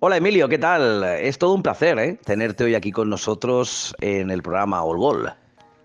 Hola 0.00 0.18
Emilio, 0.18 0.48
¿qué 0.48 0.58
tal? 0.58 1.02
Es 1.02 1.38
todo 1.38 1.54
un 1.54 1.62
placer 1.64 1.98
¿eh? 1.98 2.20
tenerte 2.24 2.62
hoy 2.62 2.76
aquí 2.76 2.92
con 2.92 3.10
nosotros 3.10 3.96
en 4.00 4.30
el 4.30 4.42
programa 4.42 4.84
All 4.84 4.96
Gol. 4.96 5.32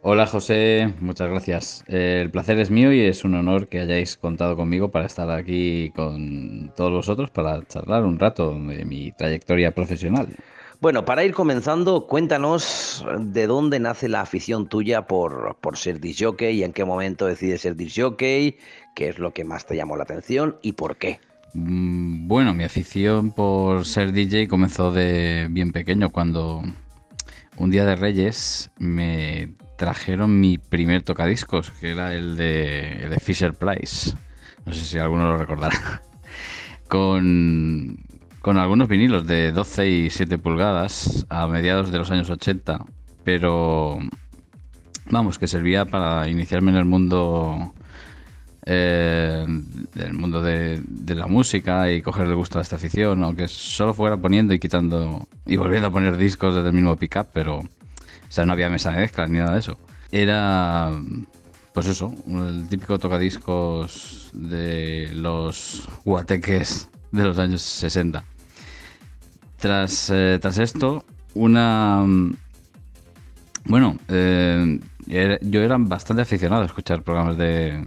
Hola 0.03 0.27
José, 0.27 0.93
muchas 0.99 1.31
gracias. 1.31 1.83
El 1.87 2.29
placer 2.29 2.59
es 2.59 2.69
mío 2.69 2.93
y 2.93 3.01
es 3.01 3.23
un 3.23 3.33
honor 3.33 3.67
que 3.67 3.79
hayáis 3.79 4.15
contado 4.15 4.55
conmigo 4.55 4.91
para 4.91 5.07
estar 5.07 5.31
aquí 5.31 5.91
con 5.95 6.71
todos 6.75 6.91
vosotros 6.91 7.31
para 7.31 7.65
charlar 7.65 8.03
un 8.03 8.19
rato 8.19 8.51
de 8.51 8.85
mi 8.85 9.11
trayectoria 9.13 9.73
profesional. 9.73 10.27
Bueno, 10.79 11.05
para 11.05 11.23
ir 11.23 11.33
comenzando, 11.33 12.05
cuéntanos 12.05 13.03
de 13.17 13.47
dónde 13.47 13.79
nace 13.79 14.09
la 14.09 14.21
afición 14.21 14.67
tuya 14.67 15.07
por, 15.07 15.55
por 15.59 15.75
ser 15.75 15.99
disjockey 15.99 16.59
y 16.59 16.63
en 16.63 16.73
qué 16.73 16.85
momento 16.85 17.25
decides 17.25 17.61
ser 17.61 17.75
disjockey, 17.75 18.59
qué 18.93 19.09
es 19.09 19.17
lo 19.17 19.33
que 19.33 19.43
más 19.43 19.65
te 19.65 19.75
llamó 19.75 19.97
la 19.97 20.03
atención 20.03 20.59
y 20.61 20.73
por 20.73 20.97
qué. 20.97 21.19
Mm, 21.53 22.27
bueno, 22.27 22.53
mi 22.53 22.63
afición 22.63 23.31
por 23.31 23.85
ser 23.85 24.11
DJ 24.11 24.47
comenzó 24.47 24.91
de 24.91 25.47
bien 25.51 25.71
pequeño, 25.71 26.09
cuando 26.09 26.63
un 27.57 27.69
día 27.71 27.85
de 27.85 27.95
Reyes 27.95 28.71
me 28.79 29.53
trajeron 29.77 30.39
mi 30.39 30.57
primer 30.57 31.03
tocadiscos, 31.03 31.71
que 31.71 31.91
era 31.91 32.13
el 32.15 32.35
de, 32.37 33.03
el 33.03 33.09
de 33.11 33.19
Fisher 33.19 33.53
Price. 33.53 34.15
No 34.65 34.73
sé 34.73 34.83
si 34.85 34.97
alguno 34.97 35.27
lo 35.27 35.37
recordará. 35.37 36.01
Con, 36.87 37.97
con 38.39 38.57
algunos 38.57 38.87
vinilos 38.87 39.25
de 39.25 39.51
12 39.51 39.89
y 39.89 40.09
7 40.11 40.37
pulgadas 40.37 41.25
a 41.29 41.47
mediados 41.47 41.91
de 41.91 41.97
los 41.97 42.11
años 42.11 42.29
80, 42.29 42.85
pero 43.23 43.97
vamos, 45.09 45.39
que 45.39 45.47
servía 45.47 45.85
para 45.85 46.27
iniciarme 46.27 46.69
en 46.69 46.77
el 46.77 46.85
mundo 46.85 47.73
eh, 48.65 49.45
del 49.93 50.13
mundo 50.13 50.41
de, 50.41 50.81
la 51.07 51.27
música 51.27 51.91
y 51.91 52.01
cogerle 52.01 52.33
gusto 52.33 52.59
a 52.59 52.61
esta 52.61 52.77
afición, 52.77 53.23
aunque 53.23 53.47
solo 53.47 53.93
fuera 53.93 54.17
poniendo 54.17 54.53
y 54.53 54.59
quitando 54.59 55.27
y 55.45 55.57
volviendo 55.57 55.87
a 55.87 55.91
poner 55.91 56.17
discos 56.17 56.55
desde 56.55 56.69
el 56.69 56.73
mismo 56.73 56.95
pickup, 56.95 57.27
pero 57.33 57.57
o 57.59 57.65
sea, 58.29 58.45
no 58.45 58.53
había 58.53 58.69
mesa 58.69 58.91
de 58.91 58.97
mezclas 59.01 59.29
ni 59.29 59.39
nada 59.39 59.53
de 59.53 59.59
eso. 59.59 59.77
Era, 60.11 60.91
pues 61.73 61.87
eso, 61.87 62.13
el 62.27 62.67
típico 62.69 62.97
tocadiscos 62.99 64.29
de 64.33 65.09
los 65.13 65.87
guateques 66.05 66.89
de 67.11 67.23
los 67.23 67.37
años 67.37 67.61
60. 67.61 68.23
Tras, 69.57 70.09
eh, 70.09 70.39
tras 70.41 70.57
esto, 70.57 71.05
una... 71.33 72.03
Bueno, 73.65 73.97
eh, 74.07 74.79
yo 75.41 75.61
era 75.61 75.77
bastante 75.77 76.23
aficionado 76.23 76.63
a 76.63 76.65
escuchar 76.65 77.01
programas 77.01 77.37
de, 77.37 77.81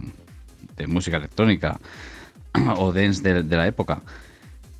de 0.77 0.87
música 0.87 1.17
electrónica 1.17 1.79
o 2.77 2.93
dance 2.93 3.21
de, 3.21 3.55
la 3.55 3.67
época. 3.67 4.01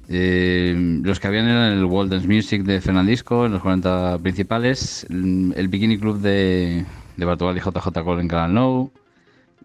Eh, 0.10 1.02
los 1.04 1.20
que 1.20 1.28
habían 1.28 1.48
eran 1.48 1.74
el 1.74 1.86
World 1.86 2.12
Dance 2.12 2.28
Music 2.28 2.64
de 2.64 2.80
Fernandisco 2.80 3.46
en 3.46 3.54
los 3.54 3.62
40 3.62 4.20
principales, 4.20 5.06
el 5.10 5.68
Bikini 5.68 5.98
Club 5.98 6.20
de, 6.20 6.86
de 7.18 7.26
y 7.26 7.60
JJ 7.60 8.04
Cole 8.04 8.22
en 8.22 8.28
Canal 8.28 8.54
No. 8.54 8.92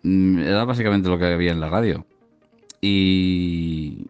Mm, 0.02 0.38
era 0.40 0.64
básicamente 0.64 1.08
lo 1.08 1.18
que 1.18 1.26
había 1.26 1.52
en 1.52 1.60
la 1.60 1.68
radio. 1.68 2.04
Y, 2.80 4.06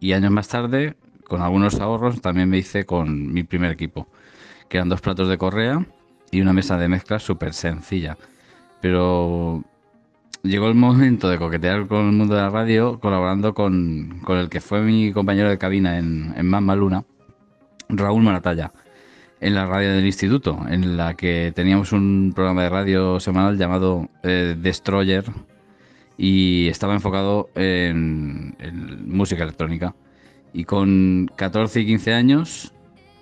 y 0.00 0.12
años 0.12 0.32
más 0.32 0.48
tarde, 0.48 0.96
con 1.24 1.42
algunos 1.42 1.78
ahorros, 1.78 2.20
también 2.20 2.48
me 2.48 2.58
hice 2.58 2.84
con 2.84 3.32
mi 3.32 3.44
primer 3.44 3.70
equipo, 3.70 4.08
que 4.68 4.78
eran 4.78 4.88
dos 4.88 5.00
platos 5.00 5.28
de 5.28 5.38
correa 5.38 5.86
y 6.32 6.40
una 6.40 6.52
mesa 6.52 6.76
de 6.76 6.88
mezcla 6.88 7.20
súper 7.20 7.54
sencilla. 7.54 8.16
Pero 8.80 9.62
llegó 10.42 10.68
el 10.68 10.74
momento 10.74 11.28
de 11.28 11.38
coquetear 11.38 11.86
con 11.86 12.06
el 12.06 12.12
mundo 12.12 12.34
de 12.34 12.40
la 12.40 12.50
radio, 12.50 12.98
colaborando 13.00 13.54
con, 13.54 14.22
el 14.28 14.48
que 14.48 14.60
fue 14.60 14.82
mi 14.82 15.12
compañero 15.12 15.50
de 15.50 15.58
cabina 15.58 15.98
en, 15.98 16.34
en 16.36 16.46
Mamma 16.46 16.74
Luna, 16.76 17.04
Raúl 17.88 18.22
Maratalla, 18.22 18.72
en 19.40 19.54
la 19.54 19.66
radio 19.66 19.92
del 19.92 20.06
instituto, 20.06 20.60
en 20.68 20.96
la 20.96 21.14
que 21.14 21.52
teníamos 21.54 21.92
un 21.92 22.32
programa 22.34 22.62
de 22.62 22.68
radio 22.68 23.20
semanal 23.20 23.58
llamado 23.58 24.08
eh, 24.22 24.56
Destroyer 24.58 25.24
y 26.16 26.68
estaba 26.68 26.94
enfocado 26.94 27.48
en, 27.54 28.54
en 28.58 29.08
música 29.08 29.42
electrónica. 29.42 29.94
Y 30.52 30.64
con 30.64 31.30
14 31.36 31.80
y 31.80 31.86
15 31.86 32.12
años 32.12 32.74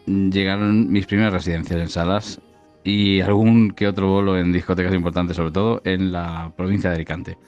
llegaron 0.07 0.91
mis 0.91 1.07
primeras 1.07 1.33
residencias 1.33 1.81
en 1.81 1.89
salas 1.89 2.41
y 2.85 3.21
algún 3.21 3.71
que 3.73 3.87
otro 3.87 4.09
bolo 4.09 4.39
en 4.39 4.53
discotecas 4.53 4.95
importantes, 4.95 5.37
sobre 5.37 5.53
todo 5.53 5.83
en 5.85 6.13
la 6.13 6.53
provincia 6.57 6.91
de 6.91 6.97
Alicante. 6.97 7.39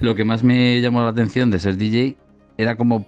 Lo 0.00 0.14
que 0.14 0.24
más 0.24 0.42
me 0.42 0.80
llamó 0.80 1.02
la 1.02 1.08
atención 1.08 1.50
de 1.50 1.58
ser 1.58 1.76
DJ 1.76 2.16
era 2.58 2.76
cómo 2.76 3.06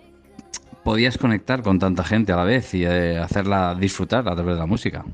podías 0.84 1.18
conectar 1.18 1.62
con 1.62 1.78
tanta 1.78 2.04
gente 2.04 2.32
a 2.32 2.36
la 2.36 2.44
vez 2.44 2.72
y 2.72 2.84
eh, 2.84 3.18
hacerla 3.18 3.74
disfrutar 3.74 4.28
a 4.28 4.34
través 4.34 4.54
de 4.54 4.60
la 4.60 4.66
música. 4.66 5.04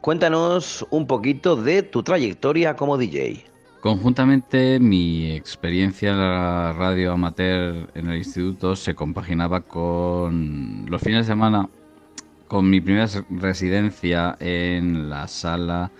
Cuéntanos 0.00 0.86
un 0.90 1.06
poquito 1.06 1.56
de 1.56 1.82
tu 1.82 2.02
trayectoria 2.02 2.74
como 2.74 2.98
DJ. 2.98 3.44
Conjuntamente 3.80 4.80
mi 4.80 5.30
experiencia 5.32 6.10
en 6.10 6.18
la 6.18 6.72
radio 6.72 7.12
amateur 7.12 7.88
en 7.94 8.08
el 8.08 8.18
instituto 8.18 8.74
se 8.76 8.94
compaginaba 8.94 9.60
con 9.60 10.86
los 10.88 11.00
fines 11.00 11.26
de 11.26 11.32
semana 11.32 11.68
con 12.54 12.70
mi 12.70 12.80
primera 12.80 13.08
residencia 13.30 14.36
en 14.38 15.10
la 15.10 15.26
sala 15.26 15.90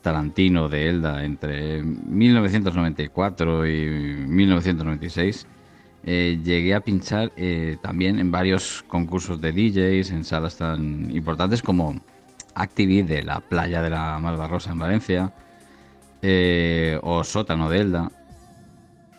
Tarantino 0.00 0.66
de 0.66 0.88
Elda 0.88 1.22
entre 1.22 1.82
1994 1.82 3.66
y 3.66 4.24
1996. 4.26 5.46
Eh, 6.04 6.40
llegué 6.42 6.74
a 6.74 6.80
pinchar 6.80 7.30
eh, 7.36 7.76
también 7.82 8.18
en 8.18 8.30
varios 8.30 8.82
concursos 8.88 9.38
de 9.42 9.52
DJs, 9.52 10.12
en 10.12 10.24
salas 10.24 10.56
tan 10.56 11.14
importantes 11.14 11.60
como 11.60 12.00
Activi 12.54 13.02
de 13.02 13.22
la 13.22 13.40
playa 13.40 13.82
de 13.82 13.90
la 13.90 14.18
Malvarrosa 14.18 14.72
en 14.72 14.78
Valencia 14.78 15.34
eh, 16.22 16.98
o 17.02 17.22
Sótano 17.22 17.68
de 17.68 17.80
Elda. 17.80 18.10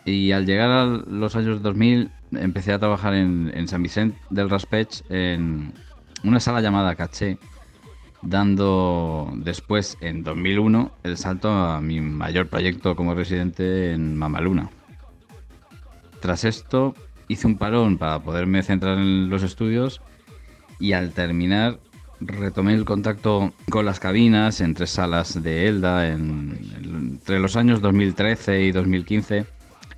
Y 0.04 0.32
al 0.32 0.44
llegar 0.44 0.70
a 0.70 0.86
los 0.86 1.36
años 1.36 1.62
2000 1.62 2.10
empecé 2.32 2.72
a 2.72 2.80
trabajar 2.80 3.14
en, 3.14 3.52
en 3.54 3.68
San 3.68 3.80
Vicente 3.80 4.18
del 4.30 4.50
Raspech 4.50 5.04
en, 5.08 5.72
una 6.24 6.40
sala 6.40 6.60
llamada 6.60 6.94
Caché, 6.94 7.38
dando 8.22 9.30
después, 9.36 9.96
en 10.00 10.22
2001, 10.22 10.92
el 11.02 11.16
salto 11.16 11.50
a 11.50 11.80
mi 11.80 12.00
mayor 12.00 12.48
proyecto 12.48 12.96
como 12.96 13.14
residente 13.14 13.92
en 13.92 14.16
Mamaluna. 14.16 14.70
Tras 16.20 16.44
esto, 16.44 16.94
hice 17.28 17.46
un 17.46 17.56
parón 17.56 17.96
para 17.96 18.20
poderme 18.20 18.62
centrar 18.62 18.98
en 18.98 19.30
los 19.30 19.42
estudios 19.42 20.02
y 20.78 20.92
al 20.92 21.12
terminar 21.12 21.78
retomé 22.20 22.74
el 22.74 22.84
contacto 22.84 23.52
con 23.70 23.86
las 23.86 23.98
cabinas 23.98 24.60
en 24.60 24.74
tres 24.74 24.90
salas 24.90 25.42
de 25.42 25.68
Elda 25.68 26.08
entre 26.08 27.38
los 27.38 27.56
años 27.56 27.80
2013 27.80 28.62
y 28.62 28.72
2015 28.72 29.46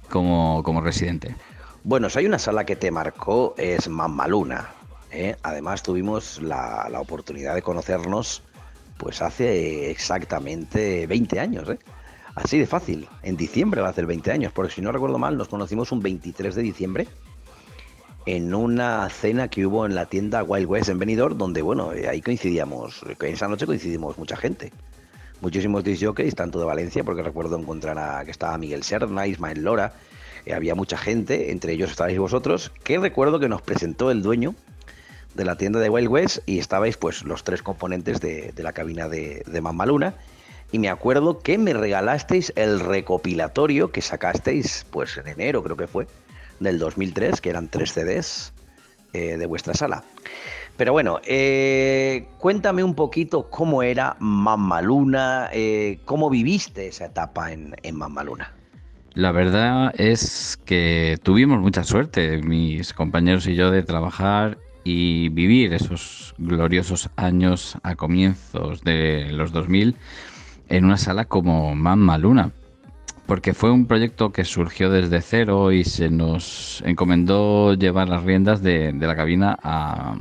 como, 0.08 0.62
como 0.62 0.80
residente. 0.80 1.34
Bueno, 1.84 2.08
si 2.08 2.20
hay 2.20 2.26
una 2.26 2.38
sala 2.38 2.64
que 2.64 2.76
te 2.76 2.92
marcó 2.92 3.54
es 3.58 3.88
Mamaluna. 3.88 4.68
¿Eh? 5.12 5.36
Además 5.42 5.82
tuvimos 5.82 6.40
la, 6.42 6.88
oportunidad 6.98 7.54
de 7.54 7.62
conocernos 7.62 8.42
pues 8.96 9.22
hace 9.22 9.90
exactamente 9.90 11.06
20 11.06 11.40
años, 11.40 11.68
¿eh? 11.68 11.78
Así 12.34 12.58
de 12.58 12.66
fácil. 12.66 13.08
En 13.22 13.36
diciembre 13.36 13.82
va 13.82 13.88
a 13.88 13.90
hacer 13.90 14.06
20 14.06 14.30
años, 14.32 14.52
porque 14.52 14.72
si 14.72 14.80
no 14.80 14.90
recuerdo 14.90 15.18
mal, 15.18 15.36
nos 15.36 15.48
conocimos 15.48 15.92
un 15.92 16.00
23 16.00 16.54
de 16.54 16.62
diciembre 16.62 17.08
en 18.24 18.54
una 18.54 19.08
cena 19.10 19.48
que 19.48 19.66
hubo 19.66 19.84
en 19.84 19.94
la 19.94 20.06
tienda 20.06 20.42
Wild 20.42 20.66
West 20.66 20.88
en 20.88 20.98
Benidorm, 20.98 21.36
donde, 21.36 21.60
bueno, 21.60 21.92
eh, 21.92 22.08
ahí 22.08 22.22
coincidíamos, 22.22 23.02
esa 23.20 23.48
noche 23.48 23.66
coincidimos 23.66 24.16
mucha 24.16 24.36
gente. 24.36 24.72
Muchísimos 25.40 25.82
disjockeys, 25.82 26.34
tanto 26.34 26.60
de 26.60 26.64
Valencia, 26.64 27.02
porque 27.04 27.22
recuerdo 27.22 27.58
encontrar 27.58 27.98
a 27.98 28.24
que 28.24 28.30
estaba 28.30 28.56
Miguel 28.56 28.84
Serna, 28.84 29.26
Ismael 29.26 29.62
Lora, 29.62 29.92
había 30.54 30.74
mucha 30.74 30.96
gente, 30.96 31.50
entre 31.50 31.72
ellos 31.72 31.90
estabais 31.90 32.18
vosotros, 32.18 32.72
que 32.84 32.98
recuerdo 32.98 33.40
que 33.40 33.48
nos 33.48 33.60
presentó 33.60 34.10
el 34.10 34.22
dueño 34.22 34.54
de 35.34 35.44
la 35.44 35.56
tienda 35.56 35.80
de 35.80 35.88
Wild 35.88 36.08
West 36.08 36.38
y 36.46 36.58
estabais 36.58 36.96
pues 36.96 37.24
los 37.24 37.44
tres 37.44 37.62
componentes 37.62 38.20
de, 38.20 38.52
la 38.56 38.72
cabina 38.72 39.08
de, 39.08 39.42
de 39.46 39.60
Mamaluna 39.60 40.14
y 40.70 40.78
me 40.78 40.88
acuerdo 40.88 41.40
que 41.40 41.58
me 41.58 41.74
regalasteis 41.74 42.52
el 42.56 42.80
recopilatorio 42.80 43.92
que 43.92 44.00
sacasteis 44.00 44.86
pues 44.90 45.16
en 45.16 45.28
enero 45.28 45.62
creo 45.62 45.76
que 45.76 45.86
fue 45.86 46.06
del 46.60 46.78
2003 46.78 47.40
que 47.40 47.50
eran 47.50 47.68
tres 47.68 47.92
CDs 47.92 48.52
eh, 49.12 49.36
de 49.36 49.46
vuestra 49.46 49.74
sala. 49.74 50.04
Pero 50.76 50.92
bueno 50.92 51.20
eh, 51.24 52.26
cuéntame 52.38 52.82
un 52.82 52.94
poquito 52.94 53.50
cómo 53.50 53.82
era 53.82 54.16
Mamaluna 54.18 55.50
eh, 55.52 55.98
cómo 56.04 56.30
viviste 56.30 56.88
esa 56.88 57.06
etapa 57.06 57.52
en, 57.52 57.74
en 57.82 57.96
Mamaluna 57.96 58.52
la 59.14 59.30
verdad 59.30 59.92
es 59.98 60.58
que 60.64 61.18
tuvimos 61.22 61.60
mucha 61.60 61.84
suerte, 61.84 62.38
mis 62.38 62.94
compañeros 62.94 63.46
y 63.46 63.54
yo, 63.54 63.70
de 63.70 63.82
trabajar 63.82 64.56
y 64.84 65.28
vivir 65.28 65.74
esos 65.74 66.34
gloriosos 66.38 67.10
años 67.16 67.76
a 67.82 67.94
comienzos 67.94 68.82
de 68.82 69.28
los 69.32 69.52
2000 69.52 69.96
en 70.68 70.84
una 70.84 70.96
sala 70.96 71.26
como 71.26 71.74
Mamma 71.74 72.18
Luna, 72.18 72.52
porque 73.26 73.54
fue 73.54 73.70
un 73.70 73.86
proyecto 73.86 74.32
que 74.32 74.44
surgió 74.44 74.90
desde 74.90 75.20
cero 75.20 75.72
y 75.72 75.84
se 75.84 76.10
nos 76.10 76.82
encomendó 76.86 77.74
llevar 77.74 78.08
las 78.08 78.24
riendas 78.24 78.62
de, 78.62 78.92
la 78.92 79.16
cabina 79.16 79.58
a 79.62 80.16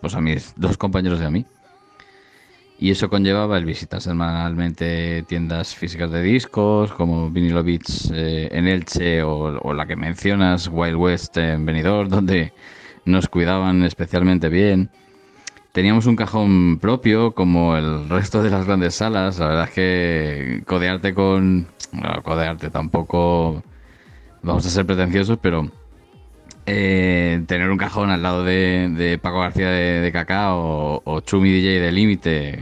pues 0.00 0.14
a 0.14 0.20
mis 0.20 0.54
dos 0.56 0.76
compañeros 0.78 1.20
y 1.20 1.24
a 1.24 1.30
mí. 1.30 1.44
Y 2.78 2.90
eso 2.90 3.10
conllevaba 3.10 3.58
el 3.58 3.66
visitar 3.66 4.00
semanalmente 4.00 5.22
tiendas 5.28 5.74
físicas 5.74 6.10
de 6.10 6.22
discos 6.22 6.90
como 6.92 7.30
Vinilo 7.30 7.62
Beats 7.62 8.10
eh, 8.14 8.48
en 8.50 8.66
Elche 8.66 9.22
o, 9.22 9.74
la 9.74 9.86
que 9.86 9.96
mencionas, 9.96 10.66
Wild 10.72 10.96
West 10.96 11.36
en 11.36 11.66
Benidorm, 11.66 12.08
donde 12.16 12.54
nos 13.04 13.28
cuidaban 13.28 13.82
especialmente 13.84 14.48
bien. 14.48 14.90
Teníamos 15.72 16.06
un 16.06 16.16
cajón 16.16 16.78
propio 16.80 17.32
como 17.32 17.76
el 17.76 18.08
resto 18.08 18.42
de 18.42 18.50
las 18.50 18.66
grandes 18.66 18.96
salas. 18.96 19.38
La 19.38 19.46
verdad 19.46 19.64
es 19.68 19.74
que 19.74 20.62
codearte 20.66 21.14
con... 21.14 21.68
Bueno, 21.92 22.22
codearte 22.22 22.70
tampoco... 22.70 23.62
Vamos 24.42 24.66
a 24.66 24.70
ser 24.70 24.86
pretenciosos, 24.86 25.38
pero 25.40 25.70
eh, 26.66 27.42
tener 27.46 27.70
un 27.70 27.78
cajón 27.78 28.10
al 28.10 28.22
lado 28.22 28.44
de, 28.44 29.18
Paco 29.20 29.40
García 29.40 29.70
de, 29.70 30.00
de 30.00 30.26
o, 30.28 31.20
Chumi 31.24 31.50
DJ 31.50 31.80
de 31.80 31.92
Límite, 31.92 32.58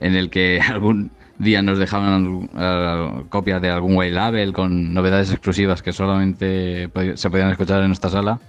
en 0.00 0.14
el 0.14 0.30
que 0.30 0.60
algún 0.68 1.10
día 1.38 1.62
nos 1.62 1.78
dejaban 1.78 2.48
copias 3.28 3.60
de 3.62 3.70
algún 3.70 3.96
white 3.96 4.12
label 4.12 4.52
con 4.52 4.94
novedades 4.94 5.30
exclusivas 5.30 5.82
que 5.82 5.92
solamente 5.92 6.90
se 7.14 7.30
podían 7.30 7.50
escuchar 7.50 7.80
en 7.82 7.88
nuestra 7.88 8.10
sala, 8.10 8.40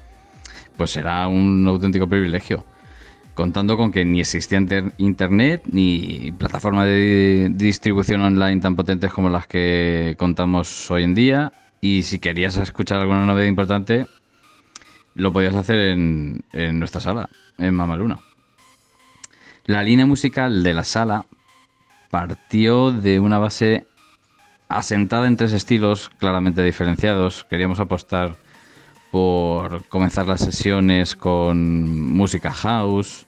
pues 0.78 0.92
será 0.92 1.28
un 1.28 1.68
auténtico 1.68 2.08
privilegio. 2.08 2.66
Contando 3.34 3.78
con 3.78 3.92
que 3.92 4.04
ni 4.04 4.20
existía 4.20 4.60
internet 4.98 5.64
ni 5.72 6.32
plataformas 6.38 6.86
de 6.86 7.50
distribución 7.54 8.22
online 8.22 8.60
tan 8.60 8.76
potentes 8.76 9.12
como 9.14 9.30
las 9.30 9.48
que 9.48 10.16
contamos 10.18 10.92
hoy 10.92 11.04
en 11.04 11.16
día. 11.16 11.54
Y 11.80 12.04
si 12.04 12.20
querías 12.20 12.58
escuchar 12.58 13.00
alguna 13.00 13.26
novedad 13.26 13.48
importante, 13.48 14.06
lo 15.16 15.34
podías 15.34 15.56
hacer 15.56 15.80
en, 15.80 16.44
nuestra 16.80 17.02
sala, 17.02 17.30
en 17.58 17.74
Mamaluna. 17.74 18.20
La 19.66 19.84
línea 19.84 20.06
musical 20.06 20.64
de 20.64 20.74
la 20.74 20.84
sala 20.84 21.26
partió 22.10 22.92
de 22.92 23.20
una 23.20 23.38
base 23.38 23.88
asentada 24.68 25.28
en 25.28 25.38
tres 25.38 25.54
estilos 25.54 26.10
claramente 26.18 26.64
diferenciados. 26.64 27.46
Queríamos 27.50 27.80
apostar 27.80 28.38
por 29.12 29.86
comenzar 29.88 30.28
las 30.28 30.42
sesiones 30.42 31.16
con 31.16 32.14
música 32.14 32.52
house, 32.52 33.26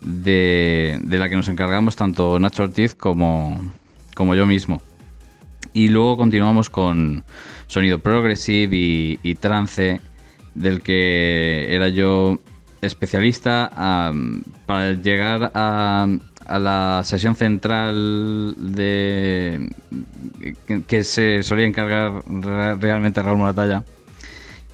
de, 0.00 0.98
la 1.04 1.28
que 1.28 1.36
nos 1.36 1.48
encargamos 1.48 1.94
tanto 1.94 2.38
Nacho 2.38 2.64
Ortiz 2.64 2.94
como, 2.94 3.60
como 4.14 4.34
yo 4.34 4.46
mismo. 4.46 4.80
Y 5.72 5.88
luego 5.88 6.16
continuamos 6.16 6.70
con 6.70 7.22
sonido 7.66 7.98
progressive 7.98 9.18
y 9.22 9.34
trance 9.36 10.00
del 10.54 10.82
que 10.82 11.74
era 11.74 11.88
yo 11.88 12.40
especialista 12.80 13.70
para 14.66 14.92
llegar 14.94 15.50
a, 15.54 16.08
la 16.48 17.02
sesión 17.04 17.36
central 17.36 18.56
de 18.58 19.70
que, 20.88 21.04
se 21.04 21.44
solía 21.44 21.66
encargar 21.66 22.24
realmente 22.26 23.22
Raúl 23.22 23.38
Moratalla, 23.38 23.84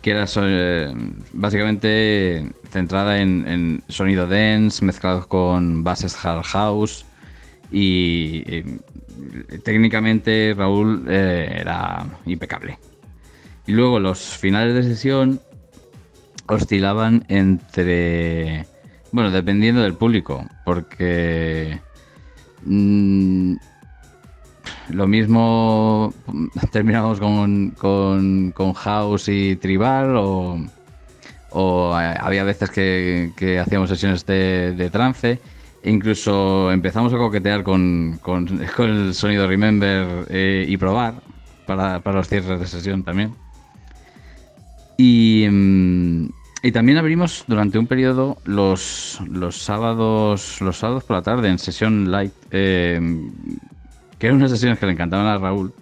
que 0.07 0.13
era 0.13 0.25
eh, 0.37 0.95
básicamente 1.33 2.53
centrada 2.71 3.21
en, 3.21 3.83
sonido 3.89 4.29
dance 4.29 4.85
mezclado 4.85 5.27
con 5.27 5.83
bases 5.83 6.15
hard 6.25 6.45
house 6.45 7.05
y, 7.73 8.63
técnicamente 9.65 10.55
Raúl 10.57 11.07
eh, 11.09 11.57
era 11.59 12.07
impecable. 12.25 12.79
Y 13.67 13.73
luego 13.73 13.99
los 13.99 14.21
finales 14.21 14.77
de 14.77 14.85
sesión 14.85 15.41
oscilaban 16.47 17.25
entre. 17.27 18.65
Bueno, 19.11 19.33
dependiendo 19.33 19.83
del 19.83 19.95
público, 19.95 20.47
porque. 20.65 21.81
Mm, 22.65 23.57
lo 24.91 25.07
mismo 25.07 26.13
terminamos 26.71 27.19
con, 27.21 27.71
con, 27.73 28.73
House 28.75 29.29
y 29.29 29.57
Tribal 29.57 30.17
o, 30.17 30.59
o 31.51 31.95
había 31.95 32.45
veces 32.45 32.71
que, 32.71 33.61
hacíamos 33.61 33.89
sesiones 33.91 34.25
de, 34.27 34.89
trance. 34.93 35.41
E 35.83 35.91
incluso 35.91 36.73
empezamos 36.73 37.13
a 37.13 37.17
coquetear 37.17 37.63
con, 37.63 38.19
con, 38.23 38.49
el 38.79 39.15
sonido 39.15 39.47
Remember 39.47 40.27
eh, 40.29 40.65
y 40.69 40.77
probar 40.77 41.15
para, 41.67 42.01
para 42.01 42.19
los 42.19 42.29
cierres 42.29 42.61
de 42.61 42.67
sesión 42.67 43.05
también. 43.05 43.35
Y, 44.99 45.47
mm, 45.49 46.29
y 46.67 46.73
también 46.73 46.99
abrimos 46.99 47.45
durante 47.47 47.79
un 47.79 47.87
periodo 47.87 48.39
los, 48.45 49.21
los 49.29 49.57
sábados 49.57 50.61
los 50.61 50.77
sábados 50.77 51.05
por 51.05 51.17
la 51.17 51.23
tarde 51.23 51.49
en 51.49 51.59
sesión 51.59 52.11
light, 52.11 52.33
eh, 52.51 52.99
que 54.19 54.27
eran 54.27 54.39
unas 54.39 54.51
sesiones 54.51 54.79
que 54.79 54.87
le 54.87 54.93
encantaban 54.93 55.27
a 55.27 55.39
Raúl, 55.39 55.73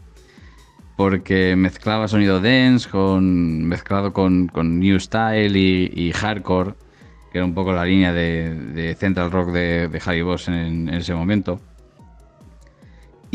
porque 0.96 1.56
mezclaba 1.56 2.08
sonido 2.08 2.40
dance 2.40 2.88
con 2.88 3.64
mezclado 3.64 4.12
con, 4.12 4.50
new 4.54 4.98
style 5.00 5.56
y, 5.56 6.12
hardcore, 6.12 6.74
que 7.32 7.38
era 7.38 7.44
un 7.44 7.54
poco 7.54 7.72
la 7.72 7.84
línea 7.84 8.12
de, 8.12 8.96
Central 8.98 9.30
Rock 9.30 9.50
de, 9.50 9.88
de 9.88 10.02
Harry 10.04 10.22
Boss 10.22 10.48
en 10.48 10.88
ese 10.88 11.14
momento. 11.14 11.60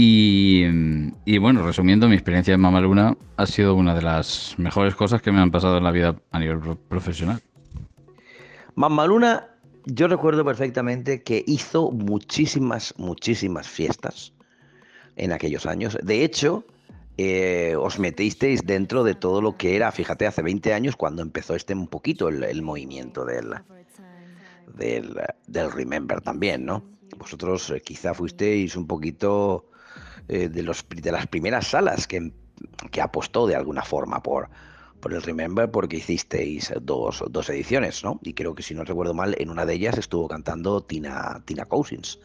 Y, 0.02 1.38
bueno, 1.40 1.66
resumiendo, 1.66 2.08
mi 2.08 2.16
experiencia 2.16 2.54
en 2.54 2.62
Mamaluna 2.62 3.18
ha 3.36 3.46
sido 3.46 3.76
una 3.76 3.94
de 3.94 4.02
las 4.02 4.56
mejores 4.58 4.96
cosas 4.96 5.22
que 5.22 5.30
me 5.30 5.42
han 5.42 5.52
pasado 5.52 5.78
en 5.78 5.84
la 5.84 5.92
vida 5.92 6.16
a 6.32 6.40
nivel 6.40 6.78
profesional. 6.88 7.42
Mamaluna, 8.76 9.50
yo 9.86 10.08
recuerdo 10.08 10.46
perfectamente 10.46 11.22
que 11.22 11.44
hizo 11.46 11.92
muchísimas, 11.92 12.94
muchísimas 12.98 13.68
fiestas 13.68 14.32
en 15.20 15.32
aquellos 15.32 15.66
años. 15.66 15.98
De 16.02 16.24
hecho, 16.24 16.66
eh, 17.18 17.76
os 17.78 18.00
metisteis 18.00 18.66
dentro 18.66 19.04
de 19.04 19.14
todo 19.14 19.42
lo 19.42 19.58
que 19.58 19.76
era, 19.76 19.92
fíjate, 19.92 20.26
hace 20.26 20.42
20 20.42 20.74
años 20.74 20.96
cuando 20.96 21.22
empezó 21.22 21.54
este 21.54 21.74
un 21.74 21.88
poquito 21.88 22.30
el, 22.30 22.62
movimiento 22.62 23.26
del, 23.26 23.54
del, 24.76 25.20
del, 25.48 25.72
Remember 25.72 26.22
también, 26.22 26.66
¿no? 26.66 26.84
Vosotros 27.18 27.70
eh, 27.72 27.82
quizá 27.82 28.14
fuisteis 28.14 28.76
un 28.78 28.88
poquito 28.88 29.70
eh, 30.30 30.48
de, 30.48 30.64
los, 30.64 30.86
de 30.88 31.12
las 31.12 31.28
primeras 31.28 31.68
salas 31.68 32.08
que, 32.08 32.32
que 32.90 33.02
apostó 33.02 33.48
de 33.48 33.56
alguna 33.56 33.84
forma 33.84 34.24
por, 34.24 34.50
por 35.02 35.14
el 35.14 35.22
Remember 35.22 35.70
porque 35.70 35.98
hicisteis 35.98 36.72
dos, 36.82 37.22
dos, 37.30 37.50
ediciones, 37.50 38.04
¿no? 38.04 38.20
Y 38.24 38.34
creo 38.34 38.56
que 38.56 38.64
si 38.64 38.74
no 38.74 38.86
recuerdo 38.86 39.14
mal, 39.14 39.36
en 39.40 39.50
una 39.50 39.66
de 39.66 39.74
ellas 39.74 39.98
estuvo 39.98 40.28
cantando 40.30 40.82
Tina, 40.82 41.42
Tina 41.46 41.66
Cousins. 41.66 42.20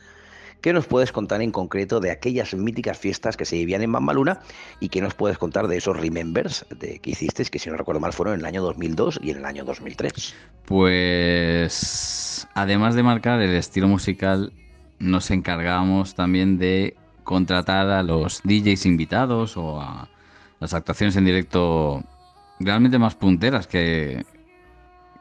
¿Qué 0.64 0.73
nos 0.73 0.87
puedes 0.87 1.12
contar 1.12 1.42
en 1.42 1.50
concreto 1.50 2.00
de 2.00 2.11
aquellas 2.11 2.54
míticas 2.54 2.97
fiestas 2.97 3.37
que 3.37 3.44
se 3.44 3.56
vivían 3.56 3.83
en 3.83 3.92
Bambaluna 3.92 4.40
y 4.80 4.88
qué 4.88 5.02
nos 5.02 5.12
puedes 5.12 5.37
contar 5.37 5.68
de 5.68 5.76
esos 5.76 5.94
Remembers 5.94 6.64
de, 6.71 7.00
que 7.00 7.11
hicisteis, 7.11 7.50
que 7.50 7.59
si 7.59 7.68
no 7.68 7.76
recuerdo 7.76 8.00
mal 8.00 8.14
fueron 8.14 8.33
en 8.33 8.40
el 8.40 8.47
año 8.47 8.62
2002 8.62 9.21
y 9.23 9.33
en 9.33 9.37
el 9.37 9.44
año 9.44 9.66
2003? 9.66 10.35
Pues 10.64 12.49
además 12.54 12.94
de 12.94 13.02
marcar 13.02 13.42
el 13.42 13.54
estilo 13.54 13.88
musical, 13.88 14.54
nos 14.99 15.30
encargamos 15.30 16.14
también 16.14 16.56
de 16.56 16.97
contratar 17.25 17.90
a 17.90 18.02
los 18.02 18.40
DJs 18.44 18.87
invitados 18.87 19.59
o 19.59 19.83
a 19.83 20.09
las 20.61 20.73
actuaciones 20.73 21.14
en 21.16 21.26
directo 21.26 22.02
realmente 22.59 22.99
más 22.99 23.14
punteras 23.14 23.66
que, 23.66 24.25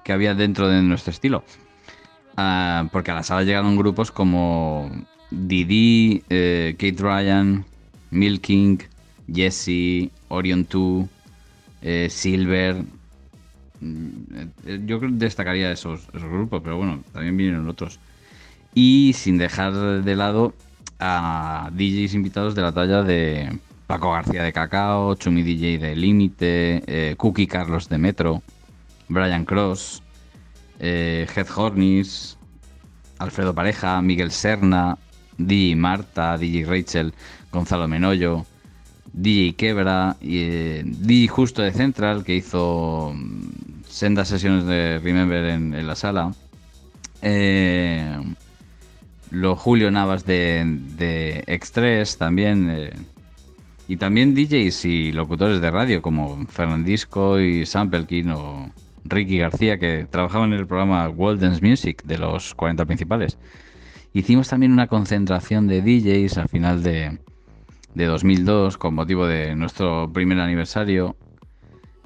que 0.06 0.14
había 0.14 0.36
dentro 0.36 0.70
de 0.70 0.82
nuestro 0.82 1.12
estilo. 1.12 1.44
Ah, 2.38 2.88
porque 2.94 3.12
a 3.12 3.16
la 3.16 3.24
sala 3.24 3.44
llegaron 3.44 3.76
grupos 3.76 4.10
como 4.10 4.90
Didi, 5.34 6.24
eh, 6.30 6.76
Kate 6.78 7.02
Ryan, 7.02 7.66
Milking, 8.12 8.78
Jesse, 9.34 10.12
Orion 10.28 10.68
2, 10.70 11.08
eh, 11.82 12.08
Silver. 12.10 12.84
Mm, 13.82 14.08
eh, 14.66 14.82
yo 14.86 15.00
destacaría 15.02 15.72
esos, 15.72 16.08
grupos, 16.12 16.62
pero 16.64 16.78
bueno, 16.78 17.04
también 17.12 17.36
vinieron 17.36 17.68
otros. 17.68 18.00
Y 18.76 19.14
sin 19.14 19.38
dejar 19.38 20.04
de 20.04 20.16
lado 20.16 20.54
a 21.00 21.70
DJs 21.74 22.14
invitados 22.14 22.56
de 22.56 22.62
la 22.62 22.72
talla 22.72 23.04
de 23.04 23.60
Paco 23.88 24.12
García 24.12 24.44
de 24.44 24.54
Cacao, 24.54 25.16
Chumi 25.16 25.44
DJ 25.44 25.80
de 25.80 25.96
Límite, 25.96 27.16
Cookie 27.18 27.48
Carlos 27.48 27.90
de 27.90 27.98
Metro, 27.98 28.42
Brian 29.10 29.46
Cross, 29.46 30.02
Head 30.80 31.48
Hornis, 31.56 32.38
Alfredo 33.20 33.54
Pareja, 33.54 34.02
Miguel 34.02 34.32
Serna, 34.32 34.98
DJ 35.38 35.76
Marta, 35.76 36.38
DJ 36.38 36.66
Rachel, 36.66 37.14
Gonzalo 37.52 37.88
Menoyo, 37.88 38.46
DJ 39.14 39.56
Quebra 39.56 40.18
y 40.22 40.40
eh, 40.40 40.84
DJ 40.86 41.28
Justo 41.28 41.62
de 41.62 41.72
Central 41.72 42.24
que 42.24 42.36
hizo 42.36 43.14
mm, 43.16 43.84
sendas 43.88 44.28
sesiones 44.28 44.66
de 44.66 45.00
Remember 45.00 45.46
en, 45.46 45.88
la 45.88 45.96
sala. 45.96 46.34
Eh, 47.22 48.18
lo 49.32 49.56
Julio 49.56 49.92
Navas 49.92 50.26
de, 50.26 50.64
de 50.98 51.44
X3 51.48 52.18
también. 52.18 52.70
Eh, 52.70 52.92
y 53.88 53.98
también 53.98 54.34
DJs 54.34 54.86
y 54.86 55.12
locutores 55.12 55.60
de 55.60 55.70
radio 55.70 56.02
como 56.02 56.46
Fernandisco 56.48 57.40
y 57.40 57.66
Samplekin 57.66 58.32
o, 58.32 58.72
Ricky 59.06 59.38
García, 59.38 59.78
que 59.78 60.06
trabajaba 60.10 60.46
en 60.46 60.54
el 60.54 60.68
programa 60.68 61.10
Walden's 61.10 61.62
Music 61.62 62.04
de 62.04 62.18
los 62.18 62.54
40 62.56 62.86
principales. 62.86 63.38
Hicimos 64.14 64.48
también 64.48 64.72
una 64.72 64.88
concentración 64.88 65.68
de 65.68 65.82
DJs 65.82 66.38
al 66.38 66.48
final 66.48 66.84
de, 66.84 67.18
de 67.96 68.06
2002 68.06 68.78
con 68.78 68.94
motivo 68.94 69.26
de 69.26 69.56
nuestro 69.56 70.12
primer 70.14 70.40
aniversario. 70.40 71.16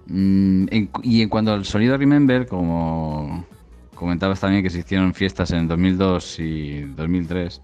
Mm, 0.07 0.67
y 1.03 1.21
en 1.21 1.29
cuanto 1.29 1.51
al 1.51 1.65
sonido 1.65 1.97
Remember, 1.97 2.47
como 2.47 3.45
comentabas 3.93 4.39
también 4.39 4.63
que 4.63 4.69
se 4.69 4.79
hicieron 4.79 5.13
fiestas 5.13 5.51
en 5.51 5.67
2002 5.67 6.39
y 6.39 6.81
2003, 6.83 7.61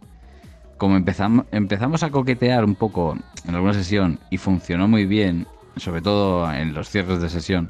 como 0.78 0.98
empezamos, 0.98 1.46
empezamos 1.52 2.04
a 2.04 2.10
coquetear 2.10 2.66
un 2.66 2.76
poco 2.76 3.18
en 3.48 3.56
alguna 3.56 3.74
sesión 3.74 4.20
y 4.30 4.38
funcionó 4.38 4.90
muy 4.90 5.06
bien, 5.06 5.48
sobre 5.78 6.02
todo 6.02 6.52
en 6.52 6.74
los 6.74 6.90
cierres 6.90 7.22
de 7.22 7.30
sesión, 7.30 7.70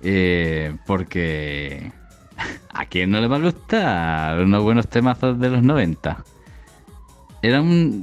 eh, 0.00 0.74
porque 0.86 1.92
¿a 2.72 2.86
quién 2.86 3.10
no 3.10 3.20
le 3.20 3.28
va 3.28 3.36
a 3.36 3.40
gustar 3.40 4.40
unos 4.40 4.62
buenos 4.62 4.88
temazos 4.88 5.38
de 5.38 5.50
los 5.50 5.62
90? 5.62 6.24
Era 7.42 7.60
un, 7.60 8.02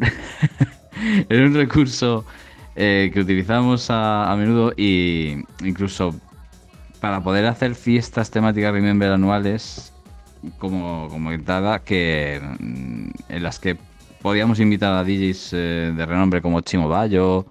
era 1.29 1.45
un 1.45 1.53
recurso 1.53 2.25
eh, 2.75 3.11
que 3.13 3.19
utilizamos 3.21 3.87
a, 3.89 4.33
menudo 4.37 4.73
y 4.77 5.43
incluso 5.63 6.15
para 6.99 7.21
poder 7.21 7.45
hacer 7.45 7.75
fiestas 7.75 8.31
temáticas 8.31 8.73
Remember 8.73 9.11
anuales, 9.11 9.93
como 10.57 11.07
comentada, 11.09 11.79
que 11.79 12.41
mm, 12.59 13.09
en 13.29 13.43
las 13.43 13.59
que 13.59 13.77
podíamos 14.21 14.59
invitar 14.59 14.93
a 14.93 15.03
DJs 15.03 15.53
eh, 15.53 15.93
de 15.95 16.05
renombre 16.05 16.41
como 16.41 16.61
Chimo 16.61 16.87
Bayo, 16.87 17.45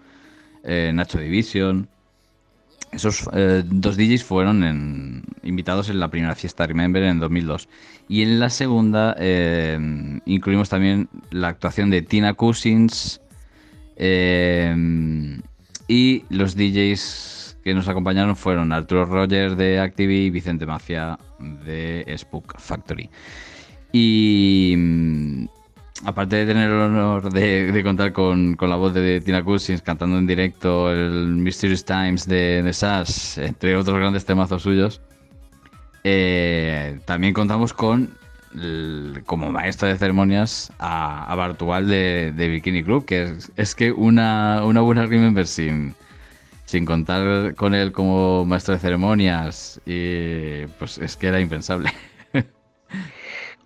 eh, 0.65 0.93
Nacho 0.95 1.19
Division. 1.19 1.89
Esos 2.93 3.29
dos 3.67 3.97
DJs 3.97 4.25
fueron 4.25 5.25
invitados 5.43 5.89
en 5.91 6.01
la 6.01 6.09
primera 6.09 6.35
fiesta 6.35 6.67
Remember 6.67 7.03
en 7.03 7.21
2002. 7.21 7.69
Y 8.09 8.23
en 8.23 8.41
la 8.41 8.51
segunda 8.51 9.15
incluimos 10.25 10.69
también 10.69 11.09
la 11.31 11.49
actuación 11.49 11.91
de 11.91 12.03
Tina 12.03 12.35
Cousins, 12.35 13.21
Em, 14.01 15.43
y 15.89 16.25
los 16.31 16.55
DJs 16.55 17.59
que 17.65 17.75
nos 17.75 17.89
acompañaron 17.89 18.37
fueron 18.37 18.73
Arturo 18.73 19.05
Rogers 19.05 19.57
de 19.57 19.81
Activi 19.81 20.27
y 20.27 20.31
Vicente 20.31 20.67
Mafia 20.67 21.19
de 21.65 22.15
Spook 22.17 22.59
Factory. 22.59 23.11
Y 23.93 25.49
aparte 26.05 26.37
de 26.37 26.47
tener 26.47 26.71
el 26.71 26.77
honor 26.77 27.33
de, 27.33 27.81
contar 27.83 28.13
con, 28.13 28.57
la 28.61 28.77
voz 28.77 28.95
de 28.95 29.21
Tina 29.21 29.43
Cousins 29.43 29.83
cantando 29.83 30.19
en 30.19 30.27
directo 30.27 30.91
el 30.91 31.27
Mysterious 31.37 31.85
Times 31.85 32.27
de, 32.27 32.63
de 32.63 32.73
Sash, 32.73 33.39
entre 33.39 33.77
otros 33.77 33.99
grandes 33.99 34.25
temazos 34.25 34.63
suyos, 34.63 35.01
eh, 36.05 36.99
también 37.05 37.35
contamos 37.35 37.73
con 37.73 38.17
como 39.27 39.53
maestro 39.53 39.89
de 39.89 39.99
ceremonias 39.99 40.73
a, 40.79 41.35
Bartual 41.35 41.87
de, 41.87 42.33
Bikini 42.37 42.83
Club, 42.83 43.05
que 43.05 43.37
es, 43.57 43.75
que 43.75 43.93
una, 43.93 44.65
una, 44.65 44.81
buena 44.81 45.07
Remember 45.07 45.47
sin, 45.47 45.95
sin 46.65 46.85
contar 46.85 47.55
con 47.55 47.75
él 47.75 47.93
como 47.93 48.45
maestro 48.45 48.75
de 48.75 48.81
ceremonias, 48.81 49.81
y, 49.87 50.67
pues 50.79 50.99
es 50.99 51.17
que 51.17 51.29
era 51.29 51.41
impensable. 51.41 51.93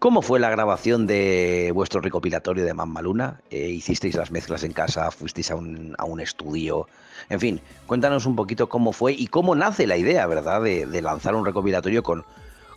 ¿Cómo 0.03 0.21
fue 0.21 0.41
la 0.41 0.51
grabación 0.51 1.07
de 1.07 1.71
vuestro 1.73 2.01
recopilatorio 2.01 2.65
de 2.65 2.75
Mamma 2.75 3.01
Luna? 3.03 3.41
Eh, 3.53 3.69
¿Hicisteis 3.69 4.17
las 4.17 4.33
mezclas 4.33 4.65
en 4.65 4.73
casa? 4.73 5.09
¿Fuisteis 5.13 5.53
a 5.53 5.55
un, 5.55 5.95
a 5.97 6.05
un, 6.05 6.19
estudio? 6.19 6.89
En 7.29 7.39
fin, 7.39 7.61
cuéntanos 7.87 8.27
un 8.27 8.35
poquito 8.35 8.69
cómo 8.69 8.93
fue 8.93 9.13
y 9.13 9.29
cómo 9.29 9.55
nace 9.55 9.87
la 9.87 9.97
idea, 9.97 10.27
¿verdad?, 10.27 10.61
de 10.61 11.03
lanzar 11.03 11.37
un 11.37 11.47
recopilatorio 11.47 12.03
con, 12.03 12.25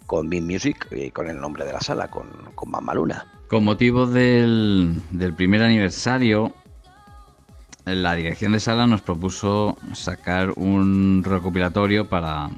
con 0.05 0.27
Music 0.27 0.87
y 0.91 1.09
con 1.09 1.27
el 1.27 1.39
nombre 1.39 1.65
de 1.65 1.73
la 1.73 1.81
sala, 1.81 2.09
con, 2.09 2.27
con 2.53 2.69
Mamma 2.69 2.93
Luna. 2.93 3.25
Con 3.49 3.63
motivo 3.63 4.05
del, 4.05 5.01
primer 5.35 5.63
aniversario, 5.63 6.53
la 7.85 8.13
dirección 8.13 8.51
de 8.51 8.59
sala 8.59 8.85
nos 8.85 9.01
propuso 9.01 9.79
sacar 9.93 10.51
un 10.57 11.23
recopilatorio 11.25 12.07
para 12.07 12.51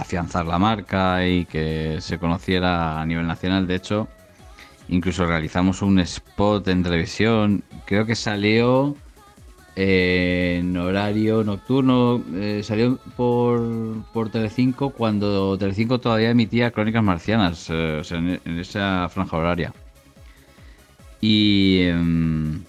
afianzar 0.00 0.46
la 0.46 0.58
marca 0.58 1.26
y 1.26 1.44
que 1.44 1.98
se 2.00 2.18
conociera 2.18 3.00
a 3.00 3.06
nivel 3.06 3.26
nacional. 3.26 3.66
De 3.66 3.74
hecho, 3.74 4.08
incluso 4.88 5.26
realizamos 5.26 5.82
un 5.82 5.98
spot 6.00 6.68
en 6.68 6.82
televisión. 6.82 7.64
Creo 7.86 8.06
que 8.06 8.14
salió 8.14 8.96
en 9.76 10.76
horario 10.76 11.44
nocturno. 11.44 12.22
Eh, 12.34 12.62
salió 12.64 12.98
por, 13.16 14.02
por 14.12 14.30
Telecinco 14.30 14.90
cuando 14.90 15.56
Telecinco 15.56 16.00
todavía 16.00 16.30
emitía 16.30 16.72
Crónicas 16.72 17.02
Marcianas, 17.04 17.68
eh, 17.70 17.98
o 18.00 18.04
sea, 18.04 18.18
en, 18.18 18.58
esa 18.58 19.08
franja 19.08 19.36
horaria. 19.36 19.72
Y, 21.20 21.82
em, 21.82 22.64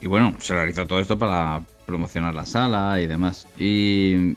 y 0.00 0.06
bueno, 0.06 0.34
se 0.38 0.54
realizó 0.54 0.86
todo 0.86 1.00
esto 1.00 1.18
para 1.18 1.62
promocionar 1.86 2.34
la 2.34 2.46
sala 2.46 3.00
y 3.00 3.06
demás. 3.06 3.46
Y, 3.58 4.34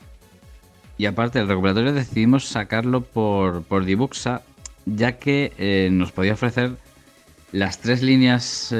y 1.02 1.08
aparte, 1.08 1.40
el 1.40 1.48
recuperatorio 1.48 1.94
decidimos 1.94 2.46
sacarlo 2.46 3.02
por, 3.02 3.64
por 3.64 3.86
Dibuxa, 3.86 4.44
ya 4.86 5.14
que 5.14 5.52
eh, 5.58 5.90
nos 5.92 6.12
podía 6.12 6.34
ofrecer 6.34 6.74
las 7.52 7.80
tres 7.80 8.04
líneas 8.04 8.72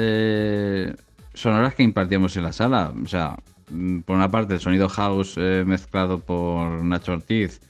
sonoras 1.34 1.74
que 1.74 1.82
impartíamos 1.82 2.36
en 2.36 2.44
la 2.44 2.52
sala. 2.52 2.94
O 3.02 3.08
sea, 3.08 3.34
mm, 3.70 4.02
por 4.02 4.14
una 4.14 4.30
parte 4.30 4.54
el 4.54 4.60
sonido 4.60 4.88
house 4.88 5.34
eh, 5.36 5.64
mezclado 5.66 6.20
por 6.20 6.84
Nacho 6.84 7.14
Ortiz, 7.14 7.60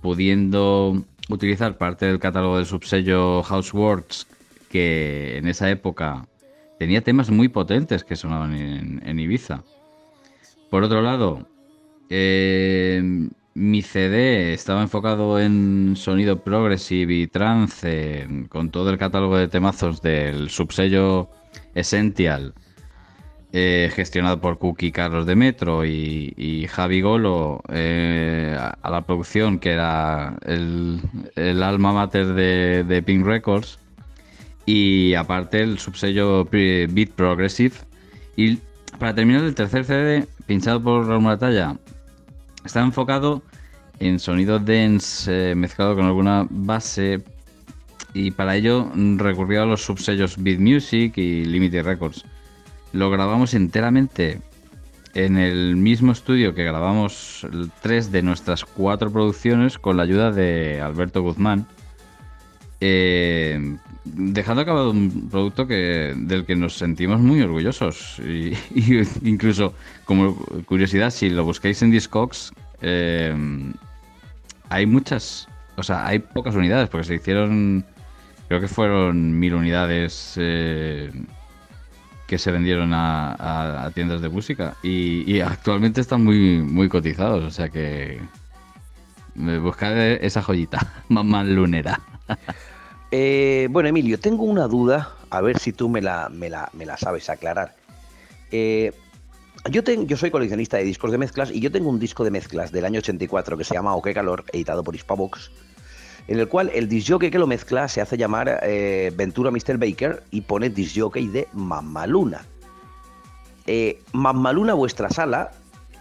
pudiendo 0.00 1.04
utilizar 1.28 1.76
parte 1.76 2.06
del 2.06 2.18
catálogo 2.18 2.56
del 2.56 2.64
subsello 2.64 3.42
Houseworks, 3.42 4.26
que 4.70 5.36
en 5.36 5.48
esa 5.48 5.68
época 5.68 6.26
tenía 6.78 7.02
temas 7.02 7.28
muy 7.28 7.48
potentes 7.48 8.04
que 8.04 8.16
sonaban 8.16 8.54
en, 8.54 9.18
Ibiza. 9.18 9.64
Por 10.70 10.82
otro 10.82 11.02
lado, 11.02 11.46
eh, 12.08 13.28
mi 13.54 13.82
CD 13.82 14.54
estaba 14.54 14.82
enfocado 14.82 15.38
en 15.40 15.94
sonido 15.96 16.42
progressive 16.42 17.14
y 17.14 17.26
trance, 17.26 18.26
con 18.48 18.70
todo 18.70 18.90
el 18.90 18.98
catálogo 18.98 19.36
de 19.36 19.48
temazos 19.48 20.02
del 20.02 20.50
subsello 20.50 21.28
Essential 21.74 22.54
eh, 23.54 23.90
gestionado 23.94 24.40
por 24.40 24.58
Cookie 24.58 24.92
Carlos 24.92 25.26
de 25.26 25.36
Metro 25.36 25.84
y, 25.84 26.66
Javi 26.70 27.02
Golo 27.02 27.62
eh, 27.68 28.56
a, 28.58 28.90
la 28.90 29.02
producción, 29.02 29.58
que 29.58 29.72
era 29.72 30.38
el, 30.46 31.62
alma 31.62 31.92
mater 31.92 32.32
de, 32.32 33.02
Pink 33.04 33.26
Records. 33.26 33.78
Y 34.64 35.12
aparte 35.14 35.60
el 35.60 35.78
subsello 35.78 36.46
Beat 36.46 37.10
Progressive. 37.10 37.74
Y 38.36 38.58
para 38.98 39.14
terminar, 39.14 39.44
el 39.44 39.54
tercer 39.54 39.84
CD, 39.84 40.26
pinchado 40.46 40.82
por 40.82 41.06
Raúl 41.06 41.22
Matalla, 41.22 41.76
está 42.64 42.80
enfocado 42.80 43.42
en 43.98 44.18
sonido 44.18 44.58
dance 44.58 45.50
eh, 45.50 45.54
mezclado 45.54 45.94
con 45.96 46.06
alguna 46.06 46.46
base. 46.50 47.22
Y 48.14 48.30
para 48.30 48.56
ello 48.56 48.90
recurrió 49.16 49.62
a 49.62 49.66
los 49.66 49.82
subsellos 49.82 50.36
Beat 50.42 50.58
Music 50.58 51.16
y 51.16 51.44
Limited 51.44 51.84
Records 51.84 52.24
lo 52.92 53.10
grabamos 53.10 53.54
enteramente 53.54 54.40
en 55.14 55.36
el 55.36 55.76
mismo 55.76 56.12
estudio 56.12 56.54
que 56.54 56.64
grabamos 56.64 57.46
tres 57.80 58.12
de 58.12 58.22
nuestras 58.22 58.64
cuatro 58.64 59.10
producciones 59.10 59.78
con 59.78 59.96
la 59.96 60.04
ayuda 60.04 60.30
de 60.30 60.80
Alberto 60.80 61.22
Guzmán. 61.22 61.66
Eh, 62.84 63.76
dejando 64.02 64.62
acabado 64.62 64.90
un 64.90 65.28
producto 65.30 65.68
que, 65.68 66.14
del 66.16 66.44
que 66.44 66.56
nos 66.56 66.74
sentimos 66.74 67.20
muy 67.20 67.40
orgullosos. 67.40 68.20
Y, 68.24 69.02
incluso, 69.22 69.72
como 70.04 70.34
curiosidad, 70.66 71.10
si 71.10 71.30
lo 71.30 71.44
buscáis 71.44 71.80
en 71.82 71.92
Discogs, 71.92 72.52
eh, 72.80 73.32
hay 74.68 74.86
muchas, 74.86 75.46
o 75.76 75.84
sea, 75.84 76.04
hay 76.08 76.18
pocas 76.18 76.56
unidades, 76.56 76.88
porque 76.88 77.06
se 77.06 77.14
hicieron, 77.14 77.84
creo 78.48 78.60
que 78.60 78.68
fueron 78.68 79.38
mil 79.38 79.54
unidades. 79.54 80.34
Eh, 80.38 81.12
que 82.26 82.38
se 82.38 82.50
vendieron 82.50 82.92
a, 82.94 83.90
tiendas 83.94 84.22
de 84.22 84.30
música 84.30 84.74
y, 84.82 85.40
actualmente 85.40 86.00
están 86.00 86.24
muy, 86.24 86.62
muy 86.62 86.88
cotizados, 86.88 87.44
o 87.44 87.50
sea 87.50 87.68
que 87.68 88.22
buscar 89.34 89.94
esa 89.98 90.42
joyita, 90.42 90.80
mamá 91.08 91.44
lunera. 91.44 92.00
Eh, 93.12 93.68
bueno, 93.70 93.88
Emilio, 93.88 94.18
tengo 94.18 94.42
una 94.42 94.66
duda, 94.66 95.14
a 95.30 95.40
ver 95.40 95.58
si 95.58 95.72
tú 95.72 95.88
me 95.88 96.02
la, 96.02 96.28
me 96.28 96.50
la, 96.50 96.68
me 96.72 96.84
la 96.84 96.96
sabes 96.96 97.30
aclarar. 97.30 97.76
Eh, 98.50 98.92
yo, 99.70 99.82
yo 99.82 100.16
soy 100.16 100.32
coleccionista 100.32 100.78
de 100.78 100.84
discos 100.84 101.12
de 101.12 101.18
mezclas 101.18 101.52
y 101.52 101.60
yo 101.60 101.70
tengo 101.70 101.88
un 101.88 102.00
disco 102.00 102.24
de 102.24 102.30
mezclas 102.32 102.72
del 102.72 102.84
año 102.84 102.98
84 102.98 103.56
que 103.56 103.64
se 103.64 103.74
llama 103.74 103.94
O 103.94 104.02
qué 104.02 104.12
calor, 104.12 104.44
editado 104.52 104.82
por 104.82 104.96
Hispavox 104.96 105.52
en 106.28 106.38
el 106.38 106.48
cual 106.48 106.70
el 106.74 106.88
disjockey 106.88 107.30
que 107.30 107.38
lo 107.38 107.46
mezcla 107.46 107.88
se 107.88 108.00
hace 108.00 108.16
llamar 108.16 108.60
eh, 108.62 109.12
Ventura 109.14 109.50
Mr. 109.50 109.78
Baker 109.78 110.22
y 110.30 110.42
pone 110.42 110.70
disjockey 110.70 111.26
de 111.28 111.48
Mamaluna. 111.52 112.46
Eh, 113.66 114.02
Mamaluna, 114.12 114.74
vuestra 114.74 115.10
sala, 115.10 115.52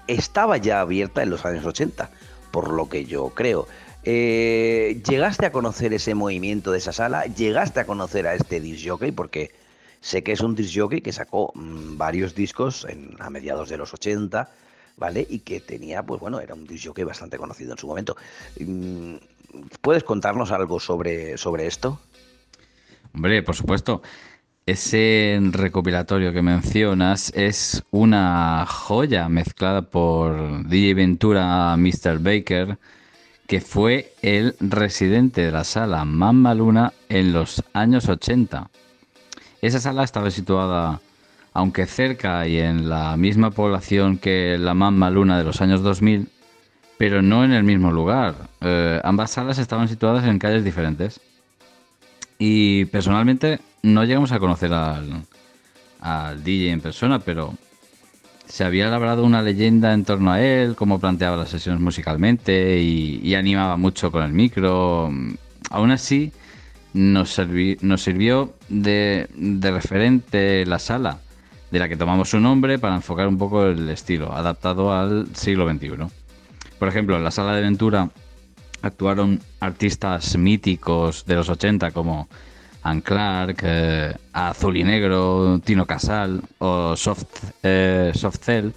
estaba 0.07 0.57
ya 0.57 0.81
abierta 0.81 1.23
en 1.23 1.29
los 1.29 1.45
años 1.45 1.65
80. 1.65 2.09
por 2.51 2.69
lo 2.69 2.89
que 2.89 3.05
yo 3.05 3.29
creo. 3.29 3.67
Eh, 4.03 5.01
¿Llegaste 5.07 5.45
a 5.45 5.51
conocer 5.51 5.93
ese 5.93 6.15
movimiento 6.15 6.71
de 6.71 6.79
esa 6.79 6.91
sala? 6.91 7.25
¿Llegaste 7.25 7.79
a 7.79 7.85
conocer 7.85 8.27
a 8.27 8.33
este 8.33 8.59
disc 8.59 8.87
jockey? 8.87 9.11
Porque 9.11 9.51
sé 9.99 10.23
que 10.23 10.31
es 10.31 10.41
un 10.41 10.55
disc 10.55 10.75
jockey 10.75 11.01
que 11.01 11.13
sacó 11.13 11.51
mm, 11.53 11.97
varios 11.97 12.33
discos 12.33 12.87
a 13.19 13.29
mediados 13.29 13.69
de 13.69 13.77
los 13.77 13.93
80, 13.93 14.49
¿vale? 14.97 15.25
Y 15.29 15.39
que 15.39 15.59
tenía, 15.59 16.03
pues 16.03 16.19
bueno, 16.19 16.39
era 16.39 16.55
un 16.55 16.65
disc 16.65 16.87
jockey 16.87 17.03
bastante 17.03 17.37
conocido 17.37 17.73
en 17.73 17.77
su 17.77 17.87
momento. 17.87 18.17
Mm, 18.59 19.15
¿Puedes 19.81 20.03
contarnos 20.03 20.51
algo 20.51 20.79
sobre, 20.79 21.37
sobre 21.37 21.67
esto? 21.67 21.99
Hombre, 23.13 23.43
por 23.43 23.55
supuesto. 23.55 24.01
Ese 24.65 25.39
recopilatorio 25.51 26.31
que 26.31 26.41
mencionas 26.41 27.31
es 27.35 27.83
una 27.91 28.65
joya 28.67 29.27
mezclada 29.27 29.81
por 29.81 30.67
DJ 30.67 30.93
Ventura 30.93 31.75
Mr. 31.75 32.19
Baker, 32.19 32.77
que 33.51 33.59
fue 33.59 34.13
el 34.21 34.55
residente 34.61 35.41
de 35.41 35.51
la 35.51 35.65
sala 35.65 36.05
Mamma 36.05 36.55
Luna 36.55 36.93
en 37.09 37.33
los 37.33 37.61
años 37.73 38.07
80. 38.07 38.69
Esa 39.61 39.81
sala 39.81 40.05
estaba 40.05 40.31
situada, 40.31 41.01
aunque 41.51 41.85
cerca 41.85 42.47
y 42.47 42.59
en 42.59 42.87
la 42.87 43.17
misma 43.17 43.51
población 43.51 44.19
que 44.19 44.57
la 44.57 44.73
Mamma 44.73 45.09
Luna 45.09 45.37
de 45.37 45.43
los 45.43 45.59
años 45.59 45.83
2000, 45.83 46.29
pero 46.97 47.21
no 47.21 47.43
en 47.43 47.51
el 47.51 47.65
mismo 47.65 47.91
lugar. 47.91 48.35
Eh, 48.61 49.01
ambas 49.03 49.31
salas 49.31 49.57
estaban 49.57 49.89
situadas 49.89 50.23
en 50.23 50.39
calles 50.39 50.63
diferentes. 50.63 51.19
Y 52.39 52.85
personalmente 52.85 53.59
no 53.83 54.05
llegamos 54.05 54.31
a 54.31 54.39
conocer 54.39 54.71
al, 54.71 55.25
DJ 56.41 56.71
en 56.71 56.79
persona, 56.79 57.19
pero 57.19 57.53
se 58.51 58.65
había 58.65 58.89
labrado 58.89 59.23
una 59.23 59.41
leyenda 59.41 59.93
en 59.93 60.03
torno 60.03 60.29
a 60.29 60.41
él, 60.41 60.75
cómo 60.75 60.99
planteaba 60.99 61.37
las 61.37 61.49
sesiones 61.49 61.79
musicalmente 61.79 62.81
y, 62.81 63.33
animaba 63.33 63.77
mucho 63.77 64.11
con 64.11 64.23
el 64.23 64.33
micro. 64.33 65.09
Aún 65.69 65.91
así, 65.91 66.33
nos, 66.91 67.29
sirvió 67.31 68.53
de, 68.67 69.29
de, 69.33 69.71
referente 69.71 70.65
la 70.65 70.79
sala, 70.79 71.19
de 71.71 71.79
la 71.79 71.87
que 71.87 71.95
tomamos 71.95 72.31
su 72.31 72.41
nombre 72.41 72.77
para 72.77 72.95
enfocar 72.95 73.29
un 73.29 73.37
poco 73.37 73.67
el 73.67 73.87
estilo, 73.87 74.33
adaptado 74.33 74.93
al 74.93 75.33
siglo 75.33 75.71
XXI. 75.71 75.91
Por 76.77 76.89
ejemplo, 76.89 77.15
en 77.15 77.23
la 77.23 77.31
sala 77.31 77.55
de 77.55 77.61
Ventura 77.61 78.09
actuaron 78.81 79.39
artistas 79.61 80.37
míticos 80.37 81.23
de 81.25 81.35
los 81.35 81.47
80 81.47 81.91
como 81.91 82.27
Ann 82.83 83.01
Clark, 83.01 83.59
eh, 83.63 84.15
Azul 84.33 84.77
y 84.77 84.83
Negro, 84.83 85.59
Tino 85.63 85.85
Casal 85.85 86.41
o 86.59 86.95
Soft, 86.95 87.43
eh, 87.63 88.11
Soft 88.15 88.39
Cell. 88.43 88.71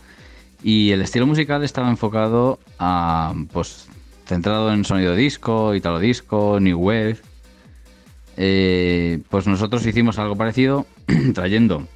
Y 0.63 0.91
el 0.91 1.03
estilo 1.03 1.27
musical 1.27 1.63
estaba 1.63 1.89
enfocado 1.89 2.59
a, 2.79 3.35
pues, 3.53 3.89
centrado 4.27 4.73
en 4.73 4.85
sonido 4.85 5.15
disco, 5.15 5.75
italo 5.75 5.99
disco, 5.99 6.59
new 6.61 6.79
wave. 6.79 7.19
Eh, 8.37 9.21
pues 9.31 9.47
nosotros 9.47 9.87
hicimos 9.87 10.19
algo 10.19 10.37
parecido, 10.37 10.87
trayendo 11.35 11.87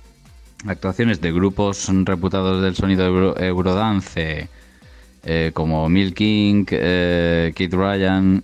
actuaciones 0.66 1.20
de 1.20 1.32
grupos 1.32 1.88
reputados 2.04 2.62
del 2.62 2.74
sonido 2.74 3.36
eurodance, 3.38 4.48
como 5.52 5.88
Milking, 5.88 6.64
Kid 6.64 7.74
Ryan, 7.74 8.42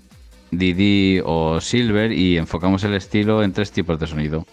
Didi 0.58 1.20
o 1.24 1.60
Silver 1.60 2.12
y 2.12 2.36
enfocamos 2.38 2.84
el 2.84 2.94
estilo 2.94 3.42
en 3.42 3.52
tres 3.52 3.72
tipos 3.72 3.98
de 3.98 4.06
sonido. 4.06 4.46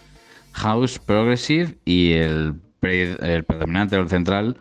House, 0.53 0.99
Progressive 0.99 1.75
y 1.85 2.13
el, 2.13 2.55
predominante 2.79 3.97
o 3.97 4.01
el 4.01 4.09
central 4.09 4.57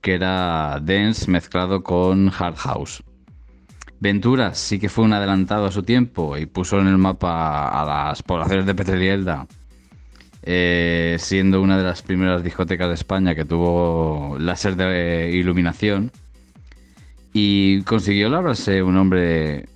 que 0.00 0.14
era 0.14 0.80
Dance 0.82 1.30
mezclado 1.30 1.82
con 1.82 2.30
Hard 2.36 2.56
House. 2.56 3.02
Ventura 4.00 4.54
sí 4.54 4.78
que 4.78 4.90
fue 4.90 5.04
un 5.04 5.14
adelantado 5.14 5.64
a 5.64 5.72
su 5.72 5.82
tiempo 5.82 6.36
y 6.36 6.44
puso 6.44 6.78
en 6.78 6.88
el 6.88 6.98
mapa 6.98 7.68
a 7.68 7.86
las 7.86 8.22
poblaciones 8.22 8.66
de 8.66 8.74
Petrelielda, 8.74 9.46
eh, 10.42 11.16
siendo 11.18 11.62
una 11.62 11.78
de 11.78 11.84
las 11.84 12.02
primeras 12.02 12.44
discotecas 12.44 12.88
de 12.88 12.94
España 12.94 13.34
que 13.34 13.46
tuvo 13.46 14.36
láser 14.38 14.76
de 14.76 15.30
iluminación 15.32 16.12
y 17.32 17.80
consiguió 17.82 18.28
labrarse 18.28 18.82
un 18.82 18.98
hombre 18.98 19.66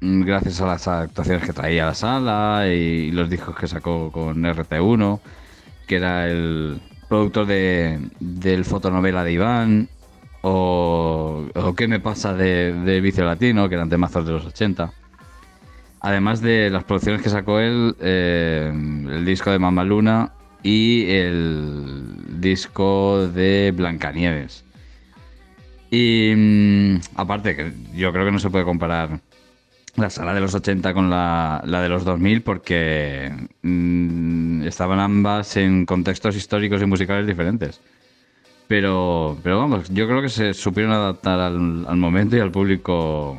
gracias 0.00 0.60
a 0.60 0.66
las 0.66 0.88
actuaciones 0.88 1.44
que 1.44 1.52
traía 1.52 1.84
a 1.84 1.88
la 1.88 1.94
sala 1.94 2.68
y 2.68 3.10
los 3.10 3.28
discos 3.28 3.56
que 3.56 3.68
sacó 3.68 4.10
con 4.10 4.42
RT1, 4.42 5.20
que 5.86 5.96
era 5.96 6.28
el 6.28 6.80
productor 7.08 7.46
de, 7.46 8.00
del 8.20 8.64
fotonovela 8.64 9.24
de 9.24 9.32
Iván, 9.32 9.88
o, 10.42 11.46
¿Qué 11.76 11.86
me 11.86 12.00
pasa 12.00 12.32
de, 12.32 12.72
de, 12.72 13.00
Vicio 13.00 13.24
Latino, 13.24 13.68
que 13.68 13.74
eran 13.74 13.90
temazos 13.90 14.24
de 14.24 14.32
los 14.32 14.46
80. 14.46 14.90
Además 16.00 16.40
de 16.40 16.70
las 16.70 16.84
producciones 16.84 17.20
que 17.20 17.28
sacó 17.28 17.60
él, 17.60 17.94
eh, 18.00 18.72
el 18.72 19.24
disco 19.26 19.50
de 19.50 19.58
Mamá 19.58 19.84
Luna 19.84 20.32
y 20.62 21.10
el 21.10 22.40
disco 22.40 23.28
de 23.28 23.72
Blancanieves. 23.76 24.64
Y 25.90 26.32
mm, 26.34 27.00
aparte, 27.16 27.54
que 27.54 27.72
yo 27.94 28.12
creo 28.12 28.24
que 28.24 28.32
no 28.32 28.38
se 28.38 28.48
puede 28.48 28.64
comparar 28.64 29.20
la 30.00 30.10
sala 30.10 30.34
de 30.34 30.40
los 30.40 30.54
80 30.54 30.94
con 30.94 31.10
la, 31.10 31.62
de 31.64 31.88
los 31.88 32.04
2000 32.04 32.42
porque 32.42 33.32
mm, 33.62 34.62
estaban 34.62 35.00
ambas 35.00 35.56
en 35.56 35.86
contextos 35.86 36.36
históricos 36.36 36.82
y 36.82 36.86
musicales 36.86 37.26
diferentes. 37.26 37.80
Pero, 38.68 39.36
pero 39.42 39.58
vamos, 39.58 39.88
yo 39.90 40.06
creo 40.06 40.22
que 40.22 40.28
se 40.28 40.54
supieron 40.54 40.92
adaptar 40.92 41.40
al, 41.40 41.58
momento 41.96 42.36
y 42.36 42.40
al 42.40 42.52
público 42.52 43.38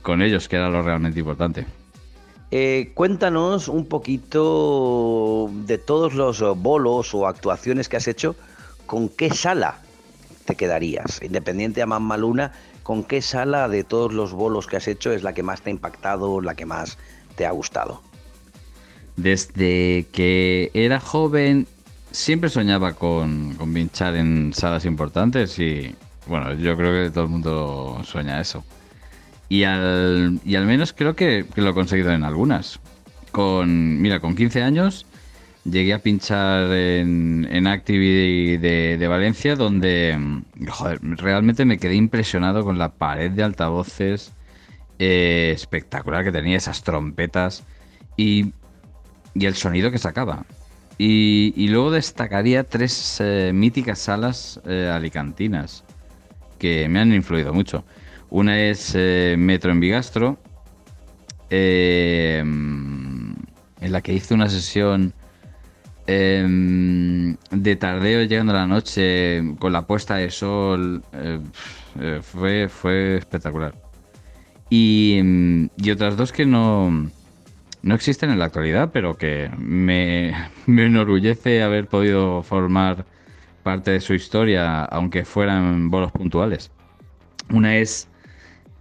con 0.00 0.22
ellos, 0.22 0.48
que 0.48 0.56
era 0.56 0.70
lo 0.70 0.80
realmente 0.80 1.20
importante. 1.20 1.66
Eh, 2.50 2.92
cuéntanos 2.94 3.68
un 3.68 3.86
poquito 3.86 5.50
de 5.66 5.78
todos 5.78 6.14
los 6.14 6.40
bolos 6.58 7.14
o 7.14 7.26
actuaciones 7.26 7.88
que 7.88 7.96
has 7.98 8.08
hecho, 8.08 8.34
¿con 8.86 9.08
qué 9.08 9.30
sala 9.30 9.76
te 10.46 10.54
quedarías? 10.54 11.22
Independiente 11.22 11.82
a 11.82 11.86
Mamma 11.86 12.16
Luna, 12.16 12.52
¿con 12.82 13.04
qué 13.04 13.22
sala 13.22 13.68
de 13.68 13.84
todos 13.84 14.12
los 14.12 14.32
bolos 14.32 14.66
que 14.66 14.76
has 14.76 14.88
hecho 14.88 15.12
es 15.12 15.22
la 15.22 15.34
que 15.34 15.42
más 15.42 15.62
te 15.62 15.70
ha 15.70 15.72
impactado, 15.72 16.40
la 16.40 16.54
que 16.54 16.66
más 16.66 16.98
te 17.36 17.46
ha 17.46 17.50
gustado? 17.50 18.02
Desde 19.16 20.06
que 20.12 20.70
era 20.74 21.00
joven 21.00 21.66
siempre 22.10 22.50
soñaba 22.50 22.92
con, 22.94 23.54
con 23.54 23.72
pinchar 23.72 24.16
en 24.16 24.52
salas 24.54 24.84
importantes 24.84 25.58
y 25.58 25.94
bueno, 26.26 26.54
yo 26.54 26.76
creo 26.76 27.04
que 27.04 27.10
todo 27.10 27.24
el 27.24 27.30
mundo 27.30 28.00
sueña 28.04 28.40
eso. 28.40 28.64
Y 29.48 29.64
al, 29.64 30.40
y 30.44 30.56
al 30.56 30.66
menos 30.66 30.92
creo 30.92 31.14
que, 31.14 31.46
que, 31.54 31.60
lo 31.60 31.70
he 31.70 31.74
conseguido 31.74 32.10
en 32.12 32.24
algunas. 32.24 32.80
Con, 33.32 34.00
mira, 34.00 34.20
con 34.20 34.34
15 34.34 34.62
años 34.62 35.06
llegué 35.64 35.94
a 35.94 35.98
pinchar 36.00 36.72
en, 36.72 37.48
en 37.50 37.66
Activity 37.66 38.56
de, 38.56 39.06
Valencia, 39.08 39.56
donde 39.56 40.42
realmente 41.00 41.64
me 41.64 41.78
quedé 41.78 41.94
impresionado 41.94 42.64
con 42.64 42.78
la 42.78 42.90
pared 42.90 43.30
de 43.30 43.42
altavoces 43.42 44.32
eh, 44.98 45.52
espectacular 45.54 46.24
que 46.24 46.32
tenía, 46.32 46.56
esas 46.56 46.82
trompetas 46.82 47.64
y, 48.16 48.52
el 49.34 49.54
sonido 49.54 49.90
que 49.90 49.98
sacaba. 49.98 50.44
Y, 50.98 51.68
luego 51.68 51.90
destacaría 51.90 52.64
tres 52.64 53.18
eh, 53.20 53.52
míticas 53.54 53.98
salas 53.98 54.60
eh, 54.66 54.90
alicantinas 54.92 55.84
que 56.58 56.88
me 56.88 57.00
han 57.00 57.12
influido 57.12 57.52
mucho. 57.52 57.84
Una 58.30 58.60
es 58.60 58.94
Metro 58.94 59.72
en 59.72 59.80
Bigastro, 59.80 60.38
en 61.50 63.36
la 63.80 64.00
que 64.00 64.14
hice 64.14 64.32
una 64.32 64.48
sesión 64.48 65.12
Em, 66.06 67.36
de 67.50 67.76
tardeo 67.76 68.24
llegando 68.24 68.52
a 68.52 68.56
la 68.56 68.66
noche 68.66 69.54
con 69.60 69.72
la 69.72 69.86
puesta 69.86 70.16
de 70.16 70.30
sol 70.30 71.02
eh, 71.12 71.38
eh, 72.00 72.20
fue, 72.22 72.68
fue 72.68 73.16
espectacular. 73.18 73.74
Y, 74.68 75.18
em, 75.18 75.68
y, 75.76 75.90
otras 75.90 76.16
dos 76.16 76.32
que 76.32 76.44
no, 76.46 77.08
no 77.82 77.94
existen 77.94 78.30
en 78.30 78.38
la 78.38 78.46
actualidad, 78.46 78.90
pero 78.92 79.16
que 79.16 79.50
me, 79.58 80.34
me 80.66 80.86
enorgullece 80.86 81.62
haber 81.62 81.86
podido 81.86 82.42
formar 82.42 83.04
parte 83.62 83.92
de 83.92 84.00
su 84.00 84.14
historia, 84.14 84.84
aunque 84.84 85.24
fueran 85.24 85.90
bolos 85.90 86.10
puntuales. 86.12 86.70
Una 87.50 87.76
es 87.76 88.08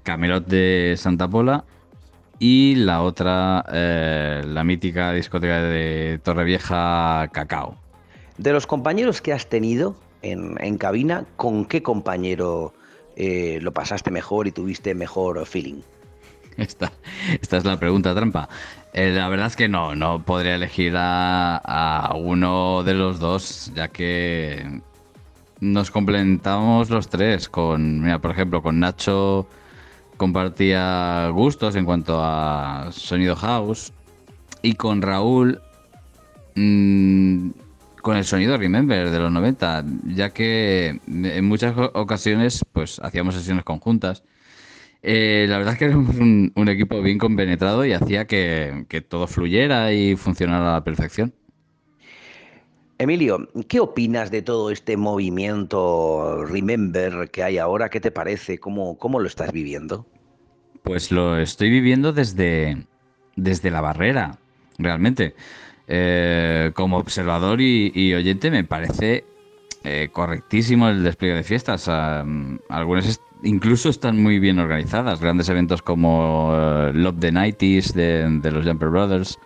Camelot 0.03 0.47
de 0.47 0.95
Santa 0.97 1.27
Pola 1.27 1.65
y 2.43 2.73
la 2.73 3.03
otra, 3.03 3.63
eh, 3.71 4.41
la 4.43 4.63
mítica 4.63 5.13
discoteca 5.13 5.61
de 5.61 6.19
Torrevieja 6.23 7.29
Cacao. 7.31 7.77
De 8.39 8.51
los 8.51 8.65
compañeros 8.65 9.21
que 9.21 9.31
has 9.31 9.45
tenido 9.45 9.95
en, 10.23 10.77
cabina, 10.79 11.25
¿con 11.35 11.65
qué 11.65 11.83
compañero 11.83 12.73
eh, 13.15 13.59
lo 13.61 13.71
pasaste 13.73 14.09
mejor 14.09 14.47
y 14.47 14.51
tuviste 14.51 14.95
mejor 14.95 15.45
feeling? 15.45 15.81
Esta, 16.57 16.91
esta 17.39 17.57
es 17.57 17.63
la 17.63 17.79
pregunta 17.79 18.15
trampa. 18.15 18.49
Eh, 18.93 19.11
la 19.11 19.29
verdad 19.29 19.45
es 19.45 19.55
que 19.55 19.69
no, 19.69 19.95
no 19.95 20.23
podría 20.23 20.55
elegir 20.55 20.95
a, 20.97 21.57
a, 21.57 22.15
uno 22.15 22.81
de 22.83 22.95
los 22.95 23.19
dos, 23.19 23.71
ya 23.75 23.87
que 23.87 24.81
nos 25.59 25.91
complementamos 25.91 26.89
los 26.89 27.07
tres 27.07 27.47
con, 27.49 28.01
mira, 28.01 28.17
por 28.17 28.31
ejemplo, 28.31 28.63
con 28.63 28.79
Nacho 28.79 29.47
compartía 30.21 31.29
gustos 31.33 31.75
en 31.75 31.83
cuanto 31.83 32.19
a 32.21 32.91
sonido 32.91 33.35
house. 33.35 33.91
Y 34.61 34.75
con 34.75 35.01
Raúl, 35.01 35.59
mm, 36.53 37.49
con 38.03 38.17
el 38.17 38.23
sonido 38.23 38.55
Remember 38.55 39.09
de 39.09 39.17
los 39.17 39.31
90, 39.31 39.83
ya 40.05 40.29
que 40.29 40.99
en 41.07 41.45
muchas 41.45 41.75
ocasiones 41.75 42.63
pues 42.71 42.99
hacíamos 42.99 43.33
sesiones 43.33 43.63
conjuntas. 43.63 44.21
Eh, 45.01 45.47
la 45.49 45.57
verdad 45.57 45.73
es 45.73 45.79
que 45.79 45.85
éramos 45.85 46.15
un, 46.15 46.67
equipo 46.67 47.01
bien 47.01 47.17
compenetrado 47.17 47.83
y 47.83 47.93
hacía 47.93 48.27
que, 48.27 48.85
que 48.89 49.01
todo 49.01 49.25
fluyera 49.25 49.91
y 49.91 50.15
funcionara 50.15 50.69
a 50.69 50.73
la 50.73 50.83
perfección. 50.83 51.33
Emilio, 53.01 53.49
¿qué 53.67 53.79
opinas 53.79 54.29
de 54.29 54.43
todo 54.43 54.69
este 54.69 54.95
movimiento 54.95 56.45
Remember 56.45 57.31
que 57.31 57.41
hay 57.41 57.57
ahora? 57.57 57.89
¿Qué 57.89 57.99
te 57.99 58.11
parece? 58.11 58.59
¿Cómo, 58.59 58.95
cómo 58.99 59.19
lo 59.19 59.25
estás 59.25 59.51
viviendo? 59.51 60.05
Pues 60.83 61.11
lo 61.11 61.39
estoy 61.39 61.71
viviendo 61.71 62.13
desde, 62.13 62.85
desde 63.35 63.71
la 63.71 63.81
barrera, 63.81 64.37
realmente. 64.77 65.33
Eh, 65.87 66.69
como 66.75 66.99
observador 66.99 67.59
y, 67.59 68.13
oyente 68.13 68.51
me 68.51 68.63
parece 68.65 69.25
eh, 69.83 70.09
correctísimo 70.13 70.87
el 70.87 71.03
despliegue 71.03 71.37
de 71.37 71.43
fiestas. 71.43 71.87
algunas 71.89 73.19
incluso 73.41 73.89
están 73.89 74.21
muy 74.21 74.37
bien 74.37 74.59
organizadas. 74.59 75.19
Grandes 75.19 75.49
eventos 75.49 75.81
como 75.81 76.53
eh, 76.53 76.91
Love 76.93 77.19
the 77.19 77.31
Nighties 77.31 77.95
de, 77.95 78.27
de 78.29 78.51
los 78.51 78.63
Jumper 78.63 78.89
Brothers 78.89 79.39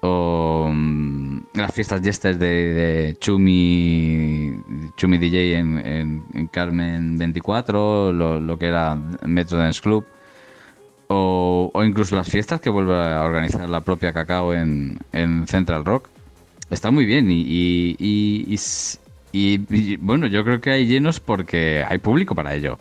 o 0.00 0.70
mm, 0.72 1.40
las 1.54 1.74
fiestas 1.74 2.00
jesters 2.02 2.38
de, 2.38 3.16
Chumi, 3.20 4.54
Chumi 4.96 5.18
DJ 5.18 5.58
en, 5.58 6.48
Carmen 6.52 7.18
24, 7.18 8.12
lo, 8.12 8.58
que 8.58 8.66
era 8.66 8.96
Metro 9.24 9.58
Dance 9.58 9.80
Club, 9.80 10.04
o, 11.08 11.72
incluso 11.84 12.16
las 12.16 12.28
fiestas 12.28 12.60
que 12.60 12.70
vuelve 12.70 12.94
a 12.94 13.22
organizar 13.22 13.68
la 13.68 13.80
propia 13.80 14.12
Cacao 14.12 14.54
en, 14.54 14.98
Central 15.46 15.84
Rock. 15.84 16.08
Está 16.70 16.90
muy 16.90 17.06
bien 17.06 17.28
y, 17.30 17.96
y, 19.32 19.96
bueno, 19.96 20.26
yo 20.26 20.44
creo 20.44 20.60
que 20.60 20.70
hay 20.70 20.86
llenos 20.86 21.18
porque 21.18 21.84
hay 21.88 21.98
público 21.98 22.34
para 22.34 22.54
ello. 22.54 22.78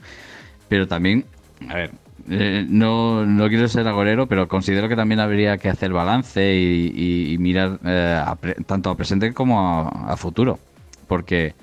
Pero 0.68 0.88
también, 0.88 1.26
a 1.70 1.76
ver, 1.76 1.92
eh, 2.30 2.66
no, 2.68 3.26
no, 3.26 3.48
quiero 3.48 3.68
ser 3.70 3.88
agorero, 3.88 4.28
pero 4.28 4.48
considero 4.48 4.90
que 4.90 4.98
también 4.98 5.20
habría 5.22 5.58
que 5.58 5.70
hacer 5.70 5.94
balance 5.94 6.56
y, 6.56 7.38
mirar 7.40 7.80
eh, 7.86 8.22
tanto 8.66 8.90
a 8.90 8.98
presente 8.98 9.34
como 9.34 9.90
a, 9.90 10.18
futuro. 10.18 10.60
Porque 11.08 11.54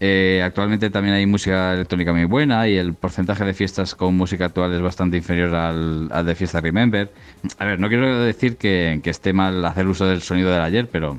eh, 0.00 0.42
actualmente 0.44 0.90
también 0.90 1.14
hay 1.14 1.24
música 1.24 1.72
electrónica 1.72 2.12
muy 2.12 2.24
buena 2.24 2.68
y 2.68 2.76
el 2.76 2.92
porcentaje 2.92 3.44
de 3.44 3.54
fiestas 3.54 3.94
con 3.94 4.14
música 4.16 4.46
actual 4.46 4.74
es 4.74 4.82
bastante 4.82 5.16
inferior 5.16 5.54
al, 5.54 6.26
de 6.26 6.34
fiesta 6.34 6.60
Remember. 6.60 7.10
A 7.58 7.64
ver, 7.64 7.80
no 7.80 7.88
quiero 7.88 8.20
decir 8.20 8.56
que, 8.58 9.00
esté 9.04 9.32
mal 9.32 9.64
hacer 9.64 9.86
uso 9.86 10.06
del 10.06 10.20
sonido 10.20 10.50
del 10.50 10.60
ayer, 10.60 10.88
pero 10.92 11.18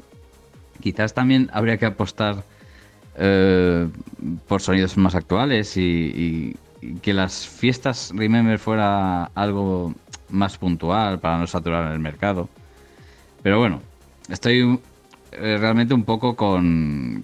quizás 0.81 1.15
también 1.15 1.49
habría 1.51 1.77
que 1.77 1.87
apostar 1.87 2.43
por 4.47 4.61
sonidos 4.61 4.95
más 4.97 5.15
actuales 5.15 5.75
y, 5.75 6.55
que 7.01 7.13
las 7.13 7.47
fiestas 7.47 8.11
Remember 8.13 8.59
fuera 8.59 9.25
algo 9.35 9.93
más 10.29 10.57
puntual 10.57 11.19
para 11.19 11.37
no 11.37 11.47
saturar 11.47 11.91
el 11.91 11.99
mercado. 11.99 12.49
Pero 13.43 13.59
bueno, 13.59 13.81
estoy 14.29 14.79
eh, 15.31 15.57
realmente 15.59 15.93
un 15.93 16.03
poco 16.03 16.35
con, 16.35 17.23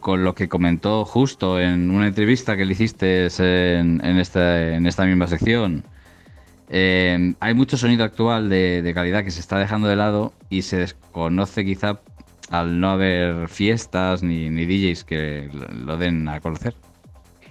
con 0.00 0.24
lo 0.24 0.34
que 0.34 0.48
comentó 0.48 1.04
justo 1.04 1.60
en 1.60 1.90
una 1.90 2.08
entrevista 2.08 2.56
que 2.56 2.64
le 2.64 2.72
hiciste 2.72 3.26
en, 3.26 4.00
esta, 4.18 4.74
en 4.74 4.86
esta 4.86 5.04
misma 5.04 5.26
sección. 5.26 5.84
Eh, 6.68 7.34
hay 7.38 7.54
mucho 7.54 7.76
sonido 7.76 8.04
actual 8.04 8.48
de, 8.48 8.82
de, 8.82 8.94
calidad 8.94 9.22
que 9.22 9.30
se 9.30 9.38
está 9.38 9.56
dejando 9.58 9.86
de 9.86 9.94
lado 9.94 10.32
y 10.50 10.62
se 10.62 10.78
desconoce 10.78 11.64
quizá 11.64 12.00
al 12.50 12.80
no 12.80 12.90
haber 12.90 13.48
fiestas 13.48 14.24
ni, 14.24 14.50
ni 14.50 14.66
DJs 14.66 15.04
que 15.04 15.48
lo 15.72 15.96
den 15.96 16.28
a 16.28 16.40
conocer 16.40 16.74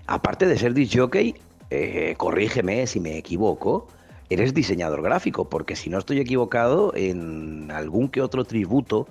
aparte 0.07 0.45
de 0.45 0.57
ser 0.57 0.73
disc 0.73 0.95
jockey, 0.97 1.35
eh, 1.69 2.13
corrígeme 2.17 2.85
si 2.87 2.99
me 2.99 3.17
equivoco, 3.17 3.87
eres 4.29 4.53
diseñador 4.53 5.01
gráfico, 5.01 5.49
porque 5.49 5.75
si 5.75 5.89
no 5.89 5.97
estoy 5.97 6.19
equivocado, 6.19 6.93
en 6.95 7.71
algún 7.71 8.09
que 8.09 8.21
otro 8.21 8.45
tributo 8.45 9.07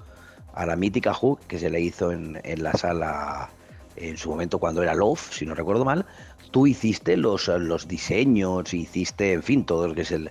a 0.54 0.66
la 0.66 0.76
mítica 0.76 1.12
Hook 1.12 1.40
que 1.46 1.58
se 1.58 1.70
le 1.70 1.80
hizo 1.80 2.12
en, 2.12 2.40
la 2.56 2.72
sala 2.72 3.50
en 3.96 4.16
su 4.16 4.30
momento 4.30 4.58
cuando 4.58 4.82
era 4.82 4.94
Love, 4.94 5.32
si 5.32 5.46
no 5.46 5.54
recuerdo 5.54 5.84
mal, 5.84 6.06
tú 6.50 6.66
hiciste 6.66 7.16
los, 7.16 7.48
los 7.48 7.88
diseños, 7.88 8.72
hiciste, 8.72 9.32
en 9.32 9.42
fin, 9.42 9.64
todo 9.64 9.88
lo 9.88 9.94
que 9.94 10.02
es 10.02 10.12
el, 10.12 10.30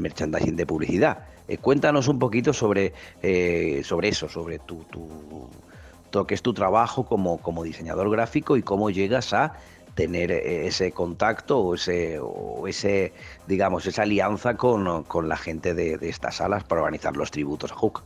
merchandising 0.00 0.56
de 0.56 0.66
publicidad. 0.66 1.26
Eh, 1.48 1.58
cuéntanos 1.58 2.08
un 2.08 2.18
poquito 2.18 2.52
sobre, 2.52 2.92
eh, 3.22 3.82
sobre 3.84 4.08
eso, 4.08 4.28
sobre 4.28 4.58
tu, 4.58 4.84
tu, 4.84 6.26
que 6.26 6.34
es 6.34 6.42
tu 6.42 6.52
trabajo 6.52 7.04
como, 7.04 7.38
como 7.38 7.64
diseñador 7.64 8.10
gráfico 8.10 8.58
y 8.58 8.62
cómo 8.62 8.90
llegas 8.90 9.32
a 9.32 9.54
tener 9.94 10.32
ese 10.32 10.92
contacto 10.92 11.58
o 11.58 11.74
ese, 11.74 12.18
o 12.20 12.66
ese 12.66 13.12
digamos, 13.46 13.86
esa 13.86 14.02
alianza 14.02 14.56
con, 14.56 15.04
la 15.28 15.36
gente 15.36 15.74
de, 15.74 15.98
estas 16.02 16.36
salas 16.36 16.64
para 16.64 16.82
organizar 16.82 17.16
los 17.16 17.30
tributos 17.30 17.72
a 17.72 17.74
Hook. 17.74 18.02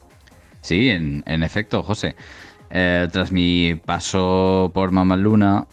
Sí, 0.60 0.90
en, 0.90 1.42
efecto, 1.42 1.82
José. 1.82 2.16
Eh, 2.70 3.08
tras 3.12 3.30
mi 3.30 3.76
paso 3.76 4.70
por 4.74 4.90
Mamaluna, 4.90 5.66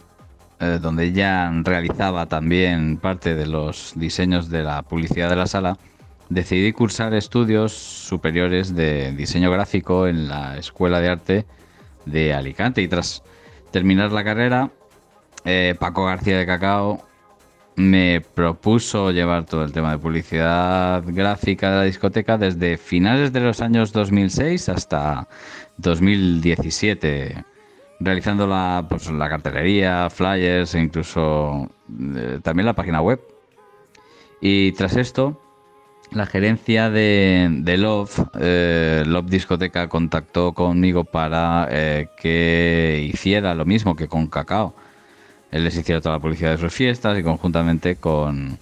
eh, 0.60 0.78
donde 0.80 1.12
ya 1.12 1.50
realizaba 1.64 2.26
también 2.26 2.98
parte 2.98 3.34
de 3.34 3.46
los 3.46 3.92
diseños 3.96 4.48
de 4.48 4.62
la 4.62 4.82
publicidad 4.82 5.28
de 5.28 5.36
la 5.36 5.46
sala, 5.46 5.76
decidí 6.28 6.72
cursar 6.72 7.14
estudios 7.14 7.72
superiores 7.72 8.74
de 8.74 9.12
diseño 9.12 9.50
gráfico 9.50 10.06
en 10.06 10.28
la 10.28 10.56
Escuela 10.56 11.00
de 11.00 11.08
Arte 11.08 11.46
de 12.06 12.32
Alicante 12.32 12.82
y 12.82 12.88
tras 12.88 13.22
terminar 13.72 14.12
la 14.12 14.22
carrera 14.22 14.70
eh, 15.44 15.74
Paco 15.78 16.06
García 16.06 16.38
de 16.38 16.46
Cacao 16.46 17.04
me 17.76 18.20
propuso 18.20 19.10
llevar 19.10 19.44
todo 19.44 19.64
el 19.64 19.72
tema 19.72 19.90
de 19.90 19.98
publicidad 19.98 21.02
gráfica 21.06 21.70
de 21.70 21.76
la 21.76 21.82
discoteca 21.84 22.38
desde 22.38 22.76
finales 22.76 23.32
de 23.32 23.40
los 23.40 23.60
años 23.60 23.92
2006 23.92 24.68
hasta 24.68 25.28
2017, 25.78 27.44
realizando 28.00 28.46
la, 28.46 28.86
pues, 28.88 29.10
la 29.10 29.28
cartelería, 29.28 30.08
flyers 30.08 30.74
e 30.74 30.80
incluso 30.80 31.68
eh, 32.16 32.38
también 32.42 32.66
la 32.66 32.74
página 32.74 33.00
web. 33.00 33.20
Y 34.40 34.72
tras 34.72 34.96
esto, 34.96 35.40
la 36.12 36.26
gerencia 36.26 36.90
de, 36.90 37.76
Love, 37.76 38.24
eh, 38.40 39.02
Love 39.04 39.26
Discoteca, 39.26 39.88
contactó 39.88 40.52
conmigo 40.52 41.04
para 41.04 41.68
que 42.18 43.10
hiciera 43.12 43.54
lo 43.54 43.64
mismo 43.64 43.96
que 43.96 44.06
con 44.06 44.28
Cacao 44.28 44.74
él 45.54 45.62
les 45.62 45.76
hiciera 45.76 46.00
toda 46.00 46.16
la 46.16 46.20
publicidad 46.20 46.50
de 46.50 46.58
sus 46.58 46.72
fiestas 46.72 47.16
y 47.16 47.22
conjuntamente 47.22 47.94
con, 47.94 48.58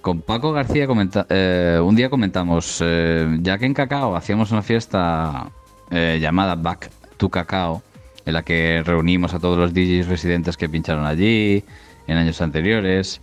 con 0.00 0.22
Paco 0.22 0.52
García 0.52 0.86
eh, 1.28 1.80
un 1.84 1.96
día 1.96 2.08
comentamos, 2.08 2.82
eh, 2.82 3.36
ya 3.42 3.58
que 3.58 3.66
en 3.66 3.74
Cacao 3.74 4.16
hacíamos 4.16 4.50
una 4.50 4.62
fiesta 4.62 5.50
eh, 5.90 6.16
llamada 6.18 6.54
Back 6.54 6.88
to 7.18 7.28
Cacao, 7.28 7.82
en 8.24 8.32
la 8.32 8.42
que 8.42 8.82
reunimos 8.86 9.34
a 9.34 9.38
todos 9.38 9.58
los 9.58 9.74
DJs 9.74 10.08
residentes 10.08 10.56
que 10.56 10.66
pincharon 10.66 11.04
allí 11.04 11.62
en 12.06 12.16
años 12.16 12.40
anteriores. 12.40 13.20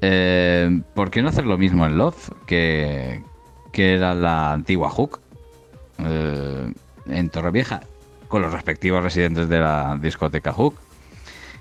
¿Por 0.00 1.10
qué 1.10 1.22
no 1.22 1.28
hacer 1.28 1.46
lo 1.46 1.56
mismo 1.56 1.86
en 1.86 1.96
Love, 1.96 2.32
que, 2.46 3.22
que 3.70 3.94
era 3.94 4.16
la 4.16 4.52
antigua 4.52 4.90
Hook, 4.90 5.20
en 5.98 7.30
Torrevieja, 7.30 7.82
con 8.26 8.42
los 8.42 8.52
respectivos 8.52 9.04
residentes 9.04 9.48
de 9.48 9.60
la 9.60 9.96
discoteca 10.02 10.52
Hook? 10.52 10.85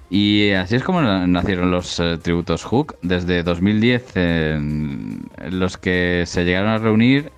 Y 0.10 0.52
así 0.52 0.76
es 0.76 0.84
como 0.84 1.02
nacieron 1.02 1.72
los 1.72 2.00
eh, 2.00 2.18
tributos 2.22 2.64
Hook 2.64 2.96
desde 3.02 3.44
2010, 3.44 4.16
en 4.16 5.30
los 5.50 5.78
que 5.78 6.24
se 6.28 6.46
llegaron 6.46 6.70
a 6.70 6.78
reunir 6.78 7.32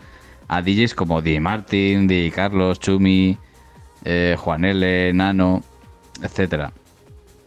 a 0.50 0.62
DJs 0.62 0.94
como 0.94 1.22
DJ 1.22 1.40
Martin, 1.40 2.08
DJ 2.08 2.32
Carlos, 2.32 2.80
Chumi, 2.80 3.38
eh, 4.04 4.36
Juan 4.38 4.66
L, 4.66 5.14
Nano, 5.14 5.64
etc. 6.22 6.70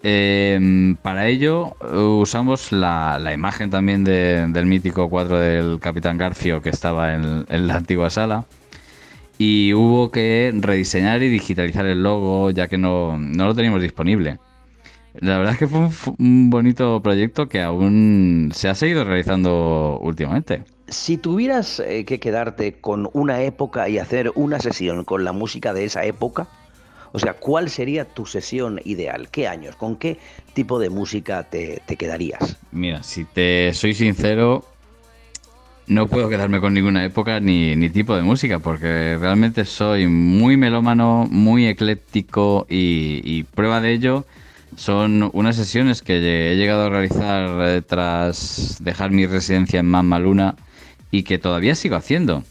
Em, 0.03 0.97
para 0.97 1.29
ello 1.29 1.77
usamos 1.93 2.73
la, 2.73 3.21
imagen 3.35 3.69
también 3.69 4.05
del 4.05 4.67
mítico 4.67 5.11
cuadro 5.11 5.39
del 5.39 5.79
Capitán 5.81 6.17
Garfio 6.17 6.63
que 6.63 6.71
estaba 6.71 7.15
en, 7.15 7.45
en 7.49 7.67
la 7.67 7.77
antigua 7.77 8.09
sala 8.09 8.47
y 9.37 9.73
hubo 9.75 10.11
que 10.11 10.53
rediseñar 10.55 11.23
y 11.23 11.29
digitalizar 11.29 11.87
el 11.87 12.03
logo 12.03 12.51
ya 12.51 12.69
que 12.69 12.77
no, 12.79 13.17
no 13.19 13.47
lo 13.47 13.55
teníamos 13.55 13.81
disponible. 13.81 14.39
La 15.19 15.39
verdad 15.39 15.55
es 15.55 15.59
que 15.59 15.67
fue 15.67 15.89
un, 16.19 16.51
bonito 16.51 17.01
proyecto 17.03 17.49
que 17.49 17.61
aún 17.61 18.51
se 18.55 18.69
ha 18.69 18.75
seguido 18.75 19.05
realizando 19.05 19.99
últimamente. 20.01 20.63
Si 20.89 21.17
tuvieras 21.17 21.81
eh, 21.81 22.05
que 22.05 22.21
quedarte 22.21 22.81
con 22.81 23.11
una 23.13 23.43
época 23.43 23.89
y 23.89 23.99
hacer 23.99 24.33
una 24.35 24.61
sesión 24.61 25.05
con 25.05 25.25
la 25.25 25.33
música 25.33 25.73
de 25.73 25.85
esa 25.85 26.05
época, 26.05 26.49
O 27.13 27.19
sea, 27.19 27.33
¿cuál 27.35 27.71
sería 27.71 28.05
tu 28.05 28.25
sesión 28.25 28.81
ideal? 28.85 29.31
¿Qué 29.31 29.49
años? 29.49 29.75
¿Con 29.75 29.97
qué 29.97 30.19
tipo 30.55 30.79
de 30.79 30.91
música 30.91 31.43
te, 31.43 31.83
te 31.85 31.97
quedarías? 31.97 32.57
Mira, 32.71 33.03
si 33.03 33.25
te 33.25 33.75
soy 33.75 33.95
sincero, 33.95 34.65
no 35.91 36.07
puedo 36.07 36.29
quedarme 36.29 36.61
con 36.61 36.73
ninguna 36.73 37.05
época 37.05 37.41
ni, 37.41 37.75
ni, 37.75 37.91
tipo 37.91 38.15
de 38.15 38.23
música, 38.23 38.61
porque 38.61 39.19
realmente 39.19 39.65
soy 39.65 40.07
muy 40.07 40.57
melómano, 40.57 41.27
muy 41.29 41.67
ecléctico 41.67 42.65
y, 42.71 43.43
prueba 43.55 43.81
de 43.81 43.93
ello 43.93 44.25
son 44.77 45.31
unas 45.33 45.57
sesiones 45.57 46.03
que 46.03 46.53
he 46.53 46.57
llegado 46.57 46.85
a 46.85 46.89
realizar 46.91 47.69
eh, 47.69 47.83
tras 47.83 48.79
dejar 48.81 49.11
mi 49.11 49.27
residencia 49.27 49.81
en 49.81 49.87
Mamma 49.87 50.19
Luna 50.19 50.57
y 51.11 51.23
que 51.25 51.39
todavía 51.39 51.75
sigo 51.75 51.97
haciendo 51.97 52.45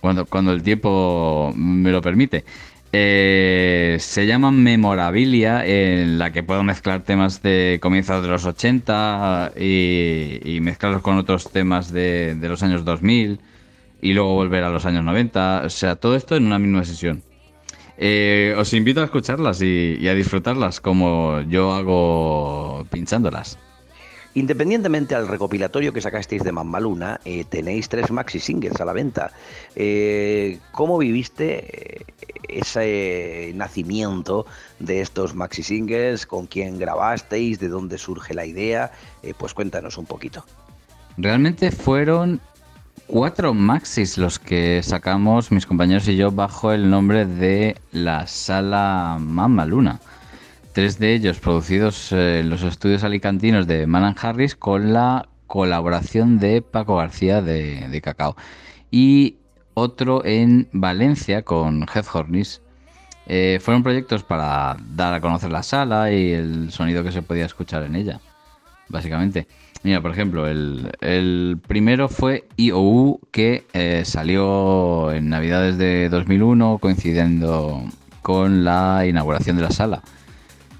cuando, 0.00 0.26
cuando 0.26 0.52
el 0.52 0.62
tiempo 0.62 1.52
me 1.56 1.90
lo 1.90 2.00
permite. 2.00 2.44
Eh, 2.92 3.98
se 4.00 4.26
llama 4.26 4.50
Memorabilia, 4.50 5.66
en 5.66 6.18
la 6.18 6.32
que 6.32 6.42
puedo 6.42 6.62
mezclar 6.62 7.02
temas 7.02 7.42
de 7.42 7.78
comienzos 7.82 8.22
de 8.22 8.28
los 8.28 8.46
80 8.46 9.52
y, 9.56 10.58
mezclarlos 10.62 11.02
con 11.02 11.18
otros 11.18 11.50
temas 11.52 11.92
de, 11.92 12.36
los 12.40 12.62
años 12.62 12.84
2000 12.84 13.40
y 14.00 14.12
luego 14.14 14.34
volver 14.34 14.64
a 14.64 14.70
los 14.70 14.86
años 14.86 15.04
90. 15.04 15.62
O 15.66 15.70
sea, 15.70 15.96
todo 15.96 16.16
esto 16.16 16.36
en 16.36 16.46
una 16.46 16.58
misma 16.58 16.84
sesión. 16.84 17.22
Eh, 17.98 18.54
os 18.56 18.72
invito 18.72 19.00
a 19.00 19.04
escucharlas 19.04 19.60
y, 19.60 19.96
y 20.00 20.08
a 20.08 20.14
disfrutarlas 20.14 20.80
como 20.80 21.40
yo 21.42 21.72
hago 21.72 22.86
pinchándolas. 22.90 23.58
Independientemente 24.38 25.16
al 25.16 25.26
recopilatorio 25.26 25.92
que 25.92 26.00
sacasteis 26.00 26.44
de 26.44 26.52
Mammaluna, 26.52 27.18
eh, 27.24 27.44
tenéis 27.48 27.88
tres 27.88 28.12
maxi 28.12 28.38
singles 28.38 28.80
a 28.80 28.84
la 28.84 28.92
venta. 28.92 29.32
Eh, 29.74 30.60
¿Cómo 30.70 30.98
viviste 30.98 31.98
eh, 31.98 32.04
ese 32.48 33.52
nacimiento 33.56 34.46
de 34.78 35.00
estos 35.00 35.34
maxi 35.34 35.64
singles? 35.64 36.24
¿Con 36.24 36.46
quién 36.46 36.78
grabasteis? 36.78 37.58
¿De 37.58 37.68
dónde 37.68 37.98
surge 37.98 38.32
la 38.32 38.46
idea? 38.46 38.92
pues 39.36 39.52
cuéntanos 39.52 39.98
un 39.98 40.06
poquito. 40.06 40.44
Realmente 41.16 41.72
fueron 41.72 42.40
cuatro 43.08 43.54
maxis 43.54 44.18
los 44.18 44.38
que 44.38 44.82
sacamos 44.84 45.50
mis 45.50 45.66
compañeros 45.66 46.06
y 46.06 46.16
yo 46.16 46.30
bajo 46.30 46.72
el 46.72 46.88
nombre 46.88 47.26
de 47.26 47.76
la 47.90 48.26
sala 48.26 49.16
Mammaluna 49.18 49.98
tres 50.78 51.00
de 51.00 51.14
ellos 51.14 51.40
producidos 51.40 52.12
eh, 52.12 52.38
en 52.38 52.50
los 52.50 52.62
estudios 52.62 53.02
alicantinos 53.02 53.66
de 53.66 53.88
Manan 53.88 54.14
Harris 54.20 54.54
con 54.54 54.92
la 54.92 55.26
colaboración 55.48 56.38
de 56.38 56.62
Paco 56.62 56.96
García 56.96 57.42
de, 57.42 58.00
Cacao. 58.00 58.36
Y 58.90 59.38
otro 59.74 60.24
en 60.24 60.68
Valencia 60.70 61.42
con 61.42 61.84
Heath 61.92 62.06
Hornis. 62.12 62.62
Eh, 63.26 63.58
fueron 63.60 63.82
proyectos 63.82 64.22
para 64.22 64.76
dar 64.94 65.14
a 65.14 65.20
conocer 65.20 65.50
la 65.50 65.64
sala 65.64 66.12
y 66.12 66.32
el 66.32 66.70
sonido 66.70 67.02
que 67.02 67.10
se 67.10 67.22
podía 67.22 67.46
escuchar 67.46 67.82
en 67.82 67.96
ella, 67.96 68.20
básicamente. 68.88 69.48
Mira, 69.82 70.00
por 70.00 70.10
ejemplo, 70.10 70.46
el, 70.48 71.58
primero 71.66 72.08
fue 72.08 72.48
IOU, 72.56 73.20
que 73.30 73.64
eh, 73.72 74.02
salió 74.04 75.12
en 75.12 75.28
Navidades 75.28 75.78
de 75.78 76.08
2001, 76.08 76.78
coincidiendo 76.78 77.84
con 78.22 78.64
la 78.64 79.06
inauguración 79.06 79.56
de 79.56 79.62
la 79.62 79.70
sala. 79.70 80.02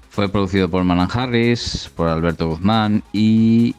Fue 0.09 0.29
producido 0.29 0.69
por 0.69 0.83
Manan 0.83 1.07
Harris, 1.11 1.89
por 1.95 2.07
Alberto 2.09 2.49
Guzmán 2.49 3.03
y 3.13 3.75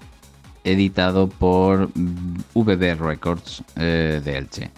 editado 0.64 1.28
por 1.28 1.90
VB 2.54 2.98
Records 2.98 3.62
eh, 3.76 4.20
de 4.24 4.38
Elche. 4.38 4.70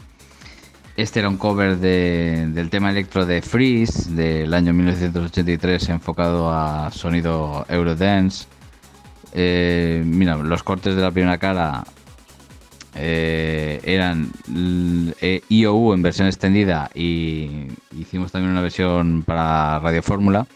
Este 0.96 1.20
era 1.20 1.28
un 1.28 1.38
cover 1.38 1.78
del 1.78 2.68
tema 2.68 2.90
electro 2.90 3.24
de 3.24 3.40
Freeze 3.40 4.10
del 4.10 4.52
año 4.52 4.74
1983 4.74 5.88
enfocado 5.88 6.52
a 6.52 6.90
sonido 6.90 7.64
Eurodance. 7.68 8.46
Eh, 9.32 10.02
mira, 10.04 10.36
los 10.36 10.62
cortes 10.62 10.94
de 10.94 11.02
la 11.02 11.10
primera 11.10 11.38
cara 11.38 11.84
eh, 12.94 13.80
eran 13.84 14.30
IOU 15.48 15.94
en 15.94 16.02
versión 16.02 16.26
extendida 16.26 16.90
y 16.94 17.68
hicimos 17.98 18.32
también 18.32 18.52
una 18.52 18.60
versión 18.60 19.22
para 19.22 19.78
Radio 19.78 20.02
Fórmula. 20.02 20.46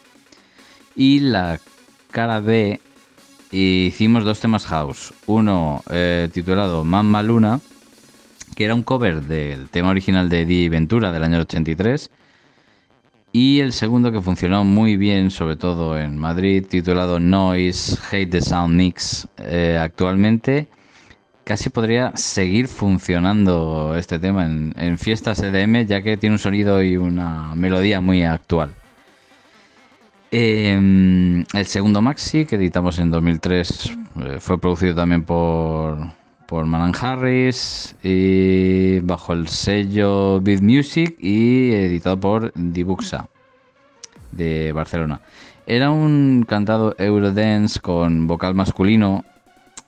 Y 0.94 1.20
la 1.20 1.60
cara 2.10 2.40
B 2.40 2.80
hicimos 3.50 4.24
dos 4.24 4.40
temas 4.40 4.66
house. 4.66 5.12
Uno 5.26 5.82
eh, 5.90 6.28
titulado 6.32 6.84
Mamma 6.84 7.22
Luna, 7.22 7.60
que 8.54 8.64
era 8.64 8.74
un 8.74 8.82
cover 8.82 9.22
del 9.22 9.68
tema 9.68 9.90
original 9.90 10.28
de 10.28 10.46
Di 10.46 10.68
Ventura 10.68 11.12
del 11.12 11.24
año 11.24 11.38
83. 11.40 12.10
Y 13.38 13.61
el 13.61 13.75
segundo 13.75 14.11
que 14.11 14.22
funcionó 14.22 14.64
muy 14.64 14.96
bien, 14.96 15.31
sobre 15.31 15.57
todo 15.57 15.99
en 15.99 16.16
Madrid, 16.16 16.64
titulado 16.66 17.20
Noise 17.20 17.99
Hate 18.11 18.31
the 18.31 18.40
Sound 18.40 18.75
Mix. 18.75 19.29
Eh, 19.37 19.79
actualmente 19.79 20.68
casi 21.44 21.68
podría 21.68 22.16
seguir 22.16 22.66
funcionando 22.66 23.94
este 23.94 24.18
tema 24.18 24.46
en, 24.46 24.72
en 24.79 24.96
fiestas 24.96 25.42
EDM, 25.42 25.85
ya 25.85 26.01
que 26.01 26.16
tiene 26.16 26.37
un 26.37 26.38
sonido 26.38 26.83
y 26.83 26.96
una 26.96 27.55
melodía 27.55 28.01
muy 28.01 28.22
actual. 28.22 28.70
Em, 30.31 31.44
el 31.53 31.66
segundo 31.66 32.01
maxi 32.01 32.46
que 32.46 32.57
editamos 32.57 32.99
en 32.99 33.11
2003 33.11 33.90
eh, 33.90 34.37
fue 34.40 34.59
producido 34.59 34.94
también 34.94 35.25
por, 35.25 35.99
por 36.46 36.64
Manan 36.66 36.94
Harris 37.00 37.96
y 38.02 39.00
bajo 39.00 39.32
el 39.32 39.48
sello 39.48 40.40
Beat 40.40 40.61
Music 40.62 41.16
y 41.18 41.72
editado 41.72 42.18
por 42.18 42.52
Dibuxa 42.54 43.28
de 44.32 44.72
Barcelona. 44.72 45.20
Era 45.66 45.90
un 45.90 46.44
cantado 46.48 46.94
Eurodance 46.98 47.80
con 47.80 48.26
vocal 48.26 48.54
masculino 48.54 49.24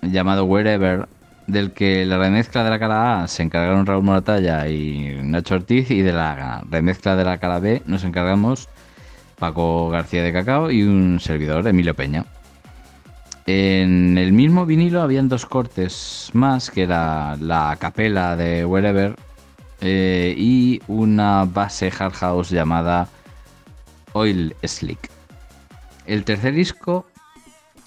llamado 0.02 0.44
Wherever, 0.44 1.08
del 1.46 1.72
que 1.72 2.04
la 2.04 2.18
remezcla 2.18 2.64
de 2.64 2.70
la 2.70 2.78
cara 2.78 3.22
A 3.22 3.28
se 3.28 3.42
encargaron 3.42 3.86
Raúl 3.86 4.04
Moratalla 4.04 4.68
y 4.68 5.18
Nacho 5.22 5.54
Ortiz 5.54 5.90
y 5.90 6.02
de 6.02 6.12
la 6.12 6.62
remezcla 6.68 7.16
de 7.16 7.24
la 7.24 7.38
cara 7.38 7.60
B 7.60 7.82
nos 7.86 8.04
encargamos 8.04 8.68
Paco 9.38 9.88
García 9.88 10.22
de 10.22 10.32
Cacao 10.32 10.70
y 10.70 10.82
un 10.82 11.20
servidor, 11.20 11.66
Emilio 11.66 11.94
Peña. 11.94 12.24
En 13.50 14.18
el 14.18 14.34
mismo 14.34 14.66
vinilo 14.66 15.00
habían 15.00 15.30
dos 15.30 15.46
cortes 15.46 16.28
más, 16.34 16.70
que 16.70 16.82
era 16.82 17.34
la 17.36 17.74
capela 17.80 18.36
de 18.36 18.66
Wherever 18.66 19.16
eh, 19.80 20.34
y 20.36 20.82
una 20.86 21.46
base 21.46 21.90
hard 21.98 22.12
house 22.12 22.50
llamada 22.50 23.08
Oil 24.12 24.54
Slick. 24.62 25.08
El 26.04 26.24
tercer 26.24 26.52
disco 26.52 27.06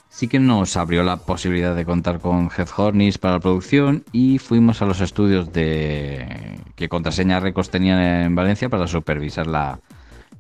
sí 0.10 0.28
que 0.28 0.40
nos 0.40 0.78
abrió 0.78 1.04
la 1.04 1.18
posibilidad 1.18 1.76
de 1.76 1.86
contar 1.86 2.20
con 2.22 2.50
Head 2.50 2.70
Hornis 2.76 3.20
para 3.20 3.36
la 3.36 3.40
producción 3.40 4.04
y 4.12 4.40
fuimos 4.40 4.82
a 4.82 4.88
los 4.88 5.00
estudios 5.00 5.54
de 5.54 6.58
que 6.76 6.90
Contraseña 6.90 7.40
Records 7.40 7.70
tenían 7.70 8.00
en 8.00 8.34
Valencia 8.34 8.68
para 8.68 8.88
supervisar 8.88 9.46
la, 9.46 9.80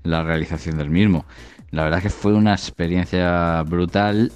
la 0.02 0.24
realización 0.24 0.80
del 0.80 0.90
mismo. 0.90 1.26
La 1.70 1.84
verdad 1.84 2.02
que 2.02 2.10
fue 2.10 2.34
una 2.34 2.54
experiencia 2.54 3.62
brutal 3.68 4.32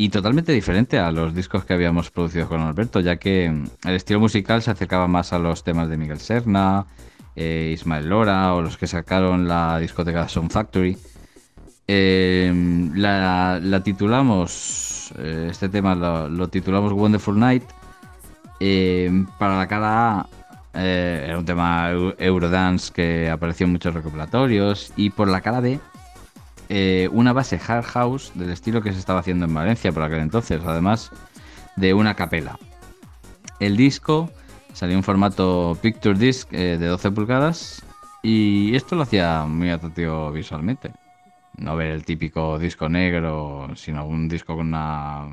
y 0.00 0.08
totalmente 0.08 0.52
diferente 0.52 0.98
a 0.98 1.12
los 1.12 1.34
discos 1.34 1.66
que 1.66 1.74
habíamos 1.74 2.10
producido 2.10 2.48
con 2.48 2.62
Alberto, 2.62 3.00
ya 3.00 3.16
que 3.16 3.44
el 3.44 3.94
estilo 3.94 4.18
musical 4.18 4.62
se 4.62 4.70
acercaba 4.70 5.06
más 5.06 5.34
a 5.34 5.38
los 5.38 5.62
temas 5.62 5.90
de 5.90 5.98
Miguel 5.98 6.20
Serna, 6.20 6.86
eh, 7.36 7.72
Ismael 7.74 8.08
Lora 8.08 8.54
o 8.54 8.62
los 8.62 8.78
que 8.78 8.86
sacaron 8.86 9.46
la 9.46 9.78
discoteca 9.78 10.26
Sound 10.26 10.50
Factory. 10.50 10.96
Eh, 11.86 12.50
la, 12.94 13.82
titulamos, 13.84 15.12
eh, 15.18 15.48
este 15.50 15.68
tema 15.68 15.94
lo, 15.94 16.48
titulamos 16.48 16.94
Wonderful 16.94 17.38
Night. 17.38 17.64
para 19.38 19.58
la 19.58 19.68
cara 19.68 20.18
A 20.20 20.26
eh, 20.72 21.24
era 21.26 21.38
un 21.38 21.44
tema 21.44 21.90
Eurodance 22.18 22.92
que 22.92 23.28
apareció 23.28 23.66
en 23.66 23.72
muchos 23.72 23.92
recopilatorios. 23.92 24.92
Y 24.96 25.10
por 25.10 25.28
la 25.28 25.40
cara 25.40 25.60
B, 25.60 25.78
eh, 26.72 27.08
una 27.10 27.32
base 27.32 27.60
hard 27.66 27.84
house 27.84 28.30
del 28.36 28.50
estilo 28.50 28.80
que 28.80 28.92
se 28.92 29.00
estaba 29.00 29.18
haciendo 29.18 29.44
en 29.44 29.52
Valencia 29.52 29.90
por 29.90 30.04
aquel 30.04 30.20
entonces, 30.20 30.62
además 30.64 31.10
de 31.74 31.94
una 31.94 32.14
capela. 32.14 32.60
El 33.58 33.76
disco 33.76 34.30
salió 34.72 34.96
en 34.96 35.02
formato 35.02 35.76
Picture 35.82 36.16
Disc 36.16 36.46
eh, 36.52 36.78
de 36.78 36.86
12 36.86 37.10
pulgadas 37.10 37.82
y 38.22 38.72
esto 38.76 38.94
lo 38.94 39.02
hacía 39.02 39.46
muy 39.46 39.70
atractivo 39.70 40.30
visualmente. 40.30 40.92
No 41.56 41.74
ver 41.74 41.90
el 41.90 42.04
típico 42.04 42.56
disco 42.60 42.88
negro, 42.88 43.70
sino 43.74 44.06
un 44.06 44.28
disco 44.28 44.54
con 44.54 44.68
una 44.68 45.26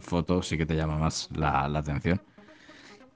foto 0.00 0.42
sí 0.42 0.58
que 0.58 0.66
te 0.66 0.76
llama 0.76 0.98
más 0.98 1.30
la 1.34 1.64
atención. 1.64 2.20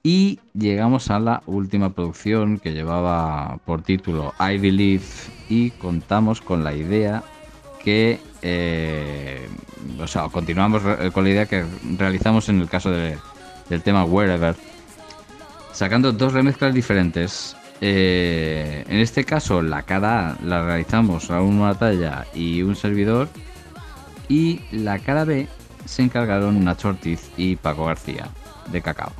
Y 0.01 0.39
llegamos 0.53 1.11
a 1.11 1.19
la 1.19 1.43
última 1.45 1.91
producción 1.91 2.57
que 2.57 2.73
llevaba 2.73 3.59
por 3.63 3.83
título 3.83 4.33
I 4.39 4.57
Believe 4.57 5.05
y 5.49 5.69
contamos 5.69 6.41
con 6.41 6.63
la 6.63 6.73
idea 6.73 7.23
que, 7.83 8.19
eh, 8.41 9.47
o 9.99 10.07
sea, 10.07 10.29
continuamos 10.29 10.81
con 11.13 11.23
la 11.23 11.29
idea 11.29 11.45
que 11.45 11.65
realizamos 11.97 12.49
en 12.49 12.61
el 12.61 12.69
caso 12.69 12.91
del 12.91 13.81
tema 13.83 14.03
Wherever, 14.05 14.55
sacando 15.71 16.11
dos 16.11 16.33
remezclas 16.33 16.73
diferentes. 16.73 17.55
Eh, 17.81 18.83
en 18.87 18.99
este 18.99 19.23
caso, 19.23 19.61
la 19.61 19.83
cara 19.83 20.31
A 20.31 20.37
la 20.43 20.65
realizamos 20.65 21.27
Raúl 21.27 21.53
Moratalla 21.53 22.25
y 22.33 22.61
un 22.61 22.75
servidor. 22.75 23.29
Y 24.27 24.61
la 24.71 24.99
cara 24.99 25.23
B 25.25 25.47
se 25.85 26.03
encargaron 26.03 26.63
Nacho 26.63 26.89
Ortiz 26.89 27.31
y 27.35 27.55
Paco 27.55 27.85
García, 27.85 28.27
de 28.71 28.81
Cacao. 28.81 29.11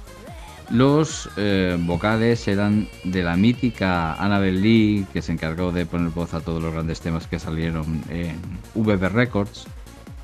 Los 0.71 1.27
eh, 1.35 1.77
vocales 1.79 2.47
eran 2.47 2.87
de 3.03 3.23
la 3.23 3.35
mítica 3.35 4.13
Annabel 4.13 4.61
Lee, 4.61 5.07
que 5.11 5.23
se 5.23 5.31
encargó 5.31 5.71
de 5.71 5.87
poner 5.87 6.09
voz 6.09 6.35
a 6.35 6.41
todos 6.41 6.61
los 6.61 6.71
grandes 6.71 7.01
temas 7.01 7.25
que 7.25 7.39
salieron 7.39 8.03
en 8.09 8.39
VB 8.75 9.09
Records, 9.09 9.65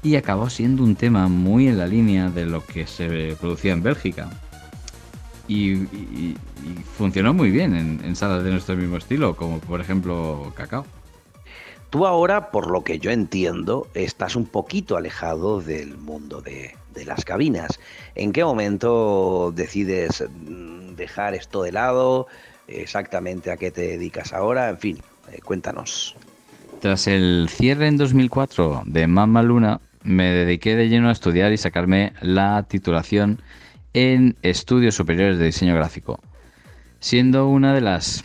y 0.04 0.18
acabó 0.18 0.52
siendo 0.52 0.84
un 0.84 0.96
tema 0.96 1.28
muy 1.28 1.68
en 1.68 1.80
la 1.80 1.88
línea 1.88 2.30
de 2.30 2.46
lo 2.46 2.64
que 2.64 2.86
se 2.86 3.36
producía 3.42 3.74
en 3.74 3.82
Bélgica. 3.82 4.30
Y, 5.48 6.36
funcionó 6.96 7.34
muy 7.34 7.50
bien 7.50 7.76
en, 7.76 8.16
salas 8.16 8.44
de 8.44 8.52
nuestro 8.52 8.76
mismo 8.76 8.98
estilo, 8.98 9.36
como 9.36 9.60
por 9.60 9.82
ejemplo 9.82 10.54
Cacao. 10.56 10.86
Tú 11.90 12.06
ahora, 12.06 12.52
por 12.52 12.70
lo 12.70 12.84
que 12.84 13.00
yo 13.00 13.10
entiendo, 13.10 13.88
estás 13.96 14.36
un 14.36 14.46
poquito 14.46 14.96
alejado 14.96 15.62
del 15.62 15.98
mundo 15.98 16.42
de, 16.42 16.76
las 17.04 17.26
cabinas. 17.26 17.80
¿En 18.16 18.32
qué 18.32 18.46
momento 18.46 19.52
decides 19.54 20.24
mm, 20.30 20.96
dejar 20.96 21.34
esto 21.34 21.64
de 21.64 21.74
lado? 21.74 22.28
¿Exactamente 22.68 23.52
a 23.52 23.58
qué 23.58 23.72
te 23.72 23.82
dedicas 23.82 24.32
ahora? 24.32 24.70
En 24.70 24.78
fin, 24.78 25.00
eh, 25.32 25.40
cuéntanos. 25.44 26.16
Tras 26.80 27.08
el 27.08 27.48
cierre 27.50 27.88
en 27.88 27.98
2004 27.98 28.84
de 28.86 29.08
Mamma 29.08 29.42
Luna, 29.42 29.82
me 30.04 30.32
dediqué 30.32 30.76
de 30.76 30.88
lleno 30.88 31.10
a 31.10 31.12
estudiar 31.12 31.52
y 31.52 31.58
sacarme 31.58 32.14
la 32.22 32.64
titulación 32.64 33.42
en 33.94 34.36
estudios 34.44 34.96
superiores 34.96 35.40
de 35.40 35.46
diseño 35.46 35.74
gráfico, 35.74 36.20
siendo 37.00 37.48
una 37.48 37.74
de 37.74 37.82
las 37.82 38.24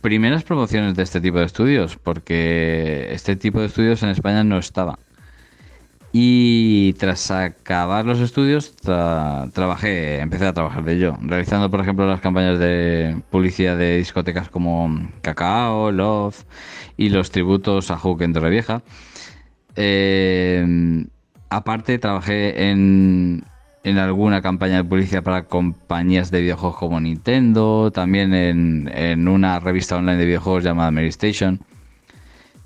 primeras 0.00 0.42
promociones 0.42 0.94
de 0.94 1.02
este 1.02 1.20
tipo 1.20 1.38
de 1.38 1.44
estudios, 1.44 1.96
porque 1.96 3.08
este 3.12 3.36
tipo 3.36 3.60
de 3.60 3.66
estudios 3.66 4.02
en 4.02 4.10
España 4.10 4.42
no 4.42 4.58
estaba. 4.58 4.98
Y 6.14 6.92
tras 6.94 7.30
acabar 7.30 8.04
los 8.04 8.20
estudios, 8.20 8.76
trabajé, 8.76 10.18
empecé 10.20 10.46
a 10.46 10.52
trabajar 10.52 10.84
de 10.84 10.94
ello, 10.94 11.16
realizando, 11.22 11.70
por 11.70 11.80
ejemplo, 11.80 12.06
las 12.06 12.20
campañas 12.20 12.58
de 12.58 13.16
publicidad 13.30 13.78
de 13.78 13.96
discotecas 13.96 14.50
como 14.50 15.08
Cacao, 15.22 15.90
Love 15.90 16.44
y 16.98 17.08
los 17.08 17.30
tributos 17.30 17.90
a 17.90 17.96
Hook 17.96 18.20
en 18.22 18.34
Torrevieja. 18.34 18.82
Eh, 19.74 21.06
aparte, 21.48 21.98
trabajé 21.98 22.70
en, 22.70 23.44
alguna 23.84 24.42
campaña 24.42 24.76
de 24.76 24.84
publicidad 24.84 25.22
para 25.22 25.44
compañías 25.44 26.30
de 26.30 26.42
videojuegos 26.42 26.78
como 26.78 27.00
Nintendo, 27.00 27.90
también 27.90 28.34
en, 28.34 29.28
una 29.28 29.60
revista 29.60 29.96
online 29.96 30.18
de 30.18 30.26
videojuegos 30.26 30.64
llamada 30.64 30.90
Mary 30.90 31.08
Station, 31.08 31.60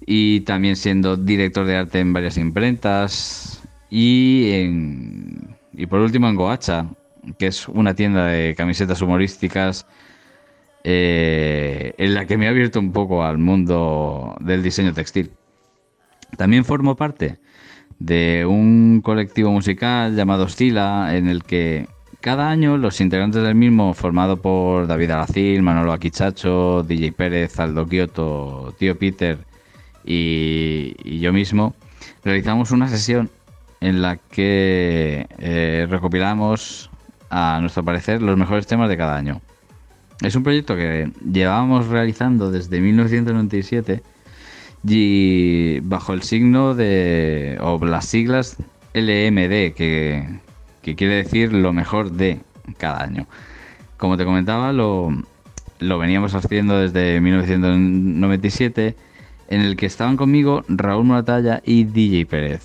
y 0.06 0.40
también 0.42 0.76
siendo 0.76 1.16
director 1.16 1.66
de 1.66 1.76
arte 1.76 1.98
en 1.98 2.12
varias 2.12 2.38
imprentas, 2.38 3.62
y, 3.90 4.50
en, 4.52 5.56
y 5.72 5.86
por 5.86 6.00
último 6.00 6.28
en 6.28 6.36
Goacha, 6.36 6.86
que 7.38 7.48
es 7.48 7.68
una 7.68 7.94
tienda 7.94 8.26
de 8.26 8.54
camisetas 8.54 9.02
humorísticas 9.02 9.86
eh, 10.84 11.94
en 11.98 12.14
la 12.14 12.26
que 12.26 12.36
me 12.36 12.46
ha 12.46 12.50
abierto 12.50 12.78
un 12.78 12.92
poco 12.92 13.24
al 13.24 13.38
mundo 13.38 14.36
del 14.40 14.62
diseño 14.62 14.94
textil. 14.94 15.32
También 16.36 16.64
formo 16.64 16.96
parte 16.96 17.38
de 17.98 18.44
un 18.46 19.00
colectivo 19.02 19.50
musical 19.50 20.14
llamado 20.14 20.48
Stila, 20.48 21.16
en 21.16 21.28
el 21.28 21.42
que 21.42 21.88
cada 22.20 22.50
año 22.50 22.76
los 22.76 23.00
integrantes 23.00 23.42
del 23.42 23.54
mismo, 23.54 23.94
formado 23.94 24.40
por 24.40 24.86
David 24.86 25.10
Alacil, 25.12 25.62
Manolo 25.62 25.92
Aquichacho, 25.92 26.82
DJ 26.82 27.12
Pérez, 27.12 27.58
Aldo 27.58 27.86
Kioto, 27.86 28.74
Tío 28.78 28.98
Peter 28.98 29.38
y, 30.06 31.18
yo 31.20 31.32
mismo, 31.32 31.74
realizamos 32.24 32.70
una 32.70 32.88
sesión 32.88 33.30
en 33.80 34.02
la 34.02 34.16
que 34.16 35.26
eh, 35.38 35.86
recopilamos, 35.90 36.90
a 37.28 37.58
nuestro 37.60 37.84
parecer, 37.84 38.22
los 38.22 38.38
mejores 38.38 38.66
temas 38.66 38.88
de 38.88 38.96
cada 38.96 39.16
año. 39.16 39.40
Es 40.22 40.34
un 40.34 40.42
proyecto 40.42 40.76
que 40.76 41.10
llevábamos 41.30 41.88
realizando 41.88 42.50
desde 42.50 42.80
1997 42.80 44.02
y 44.88 45.80
bajo 45.80 46.12
el 46.12 46.22
signo 46.22 46.74
de, 46.74 47.58
o 47.60 47.84
las 47.84 48.06
siglas 48.06 48.56
LMD, 48.94 49.74
que, 49.74 50.38
quiere 50.82 51.16
decir 51.16 51.52
lo 51.52 51.72
mejor 51.72 52.12
de 52.12 52.40
cada 52.78 53.02
año. 53.02 53.26
Como 53.96 54.16
te 54.16 54.24
comentaba, 54.24 54.72
lo, 54.72 55.10
lo 55.80 55.98
veníamos 55.98 56.34
haciendo 56.34 56.78
desde 56.78 57.20
1997, 57.20 58.96
en 59.48 59.60
el 59.60 59.76
que 59.76 59.86
estaban 59.86 60.16
conmigo 60.16 60.64
Raúl 60.68 61.04
Moratalla 61.04 61.62
y 61.64 61.84
DJ 61.84 62.26
Pérez. 62.26 62.62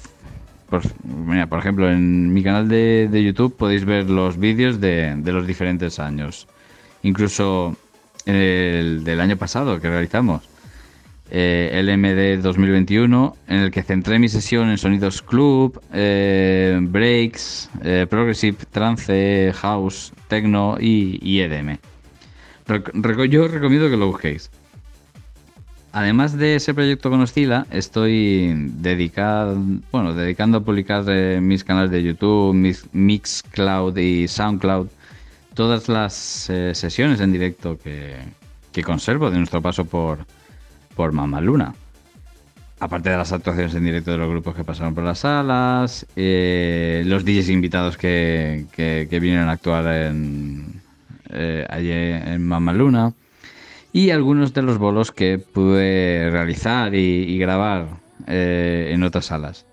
Por, 0.70 0.82
mira, 1.04 1.48
por 1.48 1.60
ejemplo, 1.60 1.92
en 1.92 2.34
mi 2.34 2.44
canal 2.44 2.68
de, 2.70 3.24
YouTube 3.24 3.56
podéis 3.58 3.86
ver 3.86 4.10
los 4.10 4.38
vídeos 4.38 4.80
de, 4.80 5.16
de, 5.18 5.32
los 5.34 5.46
diferentes 5.46 6.00
años. 6.00 6.48
Incluso 7.04 7.76
el 8.26 9.04
del 9.04 9.20
año 9.20 9.36
pasado 9.38 9.82
que 9.82 9.90
realizamos 9.90 10.52
eh, 11.34 11.82
LMD 11.82 12.44
2021, 12.44 13.38
en 13.48 13.60
el 13.60 13.72
que 13.72 13.84
centré 13.84 14.20
mi 14.20 14.28
sesión 14.28 14.70
en 14.70 14.78
sonidos 14.78 15.22
club, 15.22 15.82
eh, 15.94 16.78
breaks, 16.82 17.70
eh, 17.84 18.06
progressive, 18.10 18.58
trance, 18.70 19.54
house, 19.56 20.12
techno 20.28 20.76
y, 20.78 21.40
EDM. 21.40 21.78
yo 23.30 23.48
recomiendo 23.48 23.90
que 23.90 23.96
lo 23.96 24.08
busquéis. 24.08 24.52
Además 25.94 26.38
de 26.38 26.56
ese 26.56 26.74
proyecto 26.74 27.10
con 27.10 27.20
Oscila, 27.20 27.68
estoy 27.70 28.72
bueno, 29.92 30.14
dedicando 30.14 30.60
a 30.60 30.62
publicar 30.62 31.04
mis 31.42 31.66
canales 31.66 31.92
de 31.92 32.02
YouTube, 32.02 32.54
Mixcloud 32.94 33.98
y 33.98 34.28
Soundcloud, 34.30 34.88
todas 35.54 35.90
las 35.90 36.14
sesiones 36.14 37.20
en 37.20 37.34
directo 37.34 37.78
que 37.78 38.84
conservo 38.84 39.30
de 39.30 39.38
nuestro 39.38 39.62
paso 39.62 39.84
por, 39.84 40.20
por 40.96 41.14
Luna. 41.42 41.76
Aparte 42.80 43.10
de 43.10 43.18
las 43.18 43.32
actuaciones 43.32 43.76
en 43.76 43.84
directo 43.84 44.12
de 44.12 44.18
los 44.18 44.30
grupos 44.30 44.56
que 44.56 44.64
pasaron 44.64 44.96
por 44.96 45.04
las 45.04 45.20
salas, 45.20 46.08
eh, 46.16 47.04
los 47.06 47.26
DJs 47.26 47.50
invitados 47.50 47.98
que, 47.98 48.66
vinieron 49.12 49.50
a 49.50 49.52
actuar 49.52 49.88
en, 49.88 50.82
eh, 51.30 51.66
allí 51.70 51.92
en 51.92 52.48
Luna 52.48 53.14
y 53.94 54.12
algunos 54.12 54.54
de 54.54 54.62
los 54.62 54.78
bolos 54.78 55.12
que 55.12 55.38
pude 55.38 56.30
realizar 56.32 56.96
y, 56.96 57.38
grabar 57.38 57.88
eh, 58.28 58.92
en 58.94 59.04
otras 59.04 59.26
salas 59.26 59.66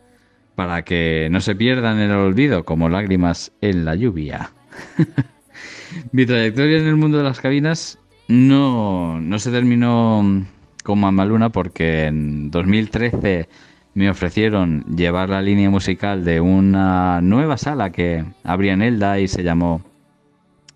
para 0.54 0.82
que 0.82 1.28
no 1.30 1.40
se 1.40 1.54
pierdan 1.54 2.00
en 2.00 2.10
el 2.10 2.16
olvido 2.16 2.64
como 2.64 2.88
lágrimas 2.88 3.52
en 3.60 3.84
la 3.84 3.94
lluvia. 3.94 4.50
Mi 6.12 6.26
trayectoria 6.26 6.78
en 6.78 6.86
el 6.88 6.96
mundo 6.96 7.18
de 7.18 7.24
las 7.24 7.40
cabinas 7.40 7.98
no, 8.26 9.20
no 9.20 9.38
se 9.38 9.52
terminó 9.52 10.44
con 10.82 10.98
Mamaluna 10.98 11.50
porque 11.50 12.06
en 12.06 12.50
2013 12.50 13.48
me 13.94 14.10
ofrecieron 14.10 14.84
llevar 14.96 15.28
la 15.28 15.42
línea 15.42 15.70
musical 15.70 16.24
de 16.24 16.40
una 16.40 17.20
nueva 17.20 17.56
sala 17.56 17.90
que 17.90 18.24
abría 18.44 18.72
en 18.72 18.82
Elda 18.82 19.18
y 19.18 19.28
se 19.28 19.42
llamó 19.42 19.82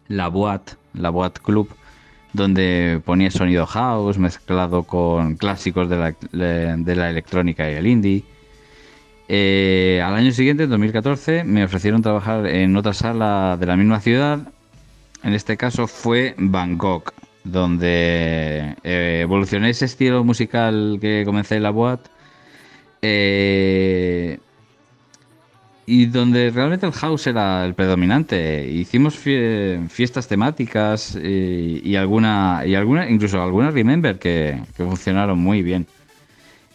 La 0.09 0.29
Boat, 0.29 0.73
La 0.95 1.11
Boat 1.11 1.39
Club, 1.39 1.69
donde 2.33 3.01
ponía 3.05 3.31
sonido 3.31 3.67
house 3.67 4.19
mezclado 4.19 4.85
con 4.85 5.37
clásicos 5.37 5.89
de 5.89 6.15
la, 6.33 7.11
electrónica 7.11 7.71
y 7.71 7.75
el 7.75 7.87
indie. 7.87 8.25
Eh, 9.29 10.03
al 10.05 10.15
año 10.15 10.33
siguiente, 10.33 10.65
en 10.65 10.71
2014, 10.71 11.45
me 11.45 11.65
ofrecieron 11.65 12.03
trabajar 12.03 12.47
en 12.47 12.77
otra 12.77 12.93
sala 12.93 13.57
de 13.59 13.67
la 13.67 13.77
misma 13.77 14.01
ciudad. 14.01 14.41
En 15.23 15.35
este 15.35 15.57
caso 15.57 15.87
fue 15.87 16.35
Bangkok, 16.39 17.13
donde 17.45 18.77
eh, 18.83 19.21
evolucioné 19.23 19.71
ese 19.71 19.85
estilo 19.85 20.25
musical 20.25 20.99
que 21.01 21.23
comencé 21.25 21.57
en 21.57 21.63
la 21.63 21.71
Boat 21.71 22.09
eh, 23.03 24.39
y 25.87 26.07
donde 26.07 26.51
realmente 26.51 26.87
el 26.87 26.93
house 26.93 27.27
era 27.27 27.65
el 27.65 27.75
predominante. 27.75 28.69
Hicimos 28.69 29.17
fiestas 29.17 30.29
temáticas 30.29 31.17
y, 31.17 31.97
alguna, 31.97 32.63
y 32.67 32.75
alguna, 32.75 33.09
incluso 33.11 33.43
algunas 33.43 33.75
Remember 33.75 34.19
que, 34.19 34.61
funcionaron 34.77 35.39
muy 35.39 35.63
bien. 35.63 35.87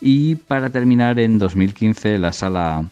Y 0.01 0.35
para 0.35 0.69
terminar, 0.69 1.19
en 1.19 1.39
2015, 1.39 2.19
la 2.19 2.31
sala 2.31 2.89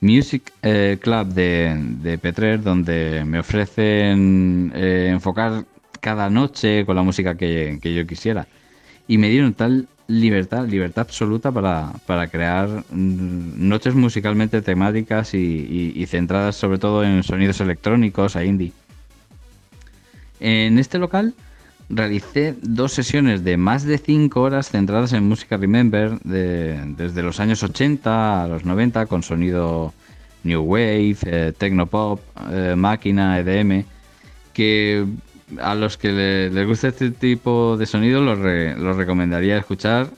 Music 0.00 0.52
eh, 0.62 0.98
Club 1.00 1.28
de, 1.28 1.76
de, 2.02 2.18
Petrer, 2.18 2.62
donde 2.62 3.24
me 3.24 3.38
ofrecen 3.38 4.72
enfocar 4.74 5.64
cada 6.02 6.28
noche 6.28 6.84
con 6.84 6.96
la 6.96 7.02
música 7.02 7.36
que, 7.36 7.78
yo 7.82 8.06
quisiera. 8.06 8.46
Y 9.08 9.18
me 9.18 9.28
dieron 9.30 9.54
tal 9.54 9.88
libertad, 10.12 10.66
libertad 10.68 11.02
absoluta 11.02 11.50
para, 11.50 12.28
crear 12.28 12.68
mm, 12.90 13.68
noches 13.68 13.94
musicalmente 13.94 14.60
temáticas 14.62 15.34
y, 15.34 16.04
centradas 16.06 16.56
sobre 16.56 16.78
todo 16.78 17.04
en 17.04 17.22
sonidos 17.22 17.60
electrónicos 17.60 18.36
a 18.36 18.44
indie. 18.44 18.72
En 20.40 20.78
este 20.78 20.98
local 20.98 21.34
realicé 21.88 22.56
dos 22.62 22.92
sesiones 22.92 23.44
de 23.44 23.56
más 23.56 23.84
de 23.84 23.98
5 23.98 24.40
horas 24.40 24.70
centradas 24.70 25.12
en 25.12 25.24
música 25.24 25.56
Remember 25.56 26.18
desde 26.20 27.22
los 27.22 27.40
años 27.40 27.62
80 27.62 28.44
a 28.44 28.48
los 28.48 28.64
90 28.64 29.06
con 29.06 29.22
sonido 29.22 29.92
New 30.44 30.62
Wave, 30.62 31.16
eh, 31.24 31.52
Tecnopop, 31.56 32.20
eh, 32.50 32.74
máquina, 32.76 33.38
EDM, 33.38 33.84
que 34.52 35.06
a 35.60 35.74
los 35.74 35.96
que 35.96 36.50
les 36.52 36.66
gusta 36.66 36.88
este 36.88 37.10
tipo 37.10 37.76
de 37.76 37.86
sonido 37.86 38.20
los, 38.20 38.38
recomendaría 38.96 39.58
escuchar 39.58 40.08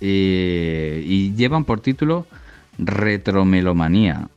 y, 0.00 1.32
llevan 1.34 1.64
por 1.64 1.80
título 1.80 2.26
Retromelomanía. 2.78 4.28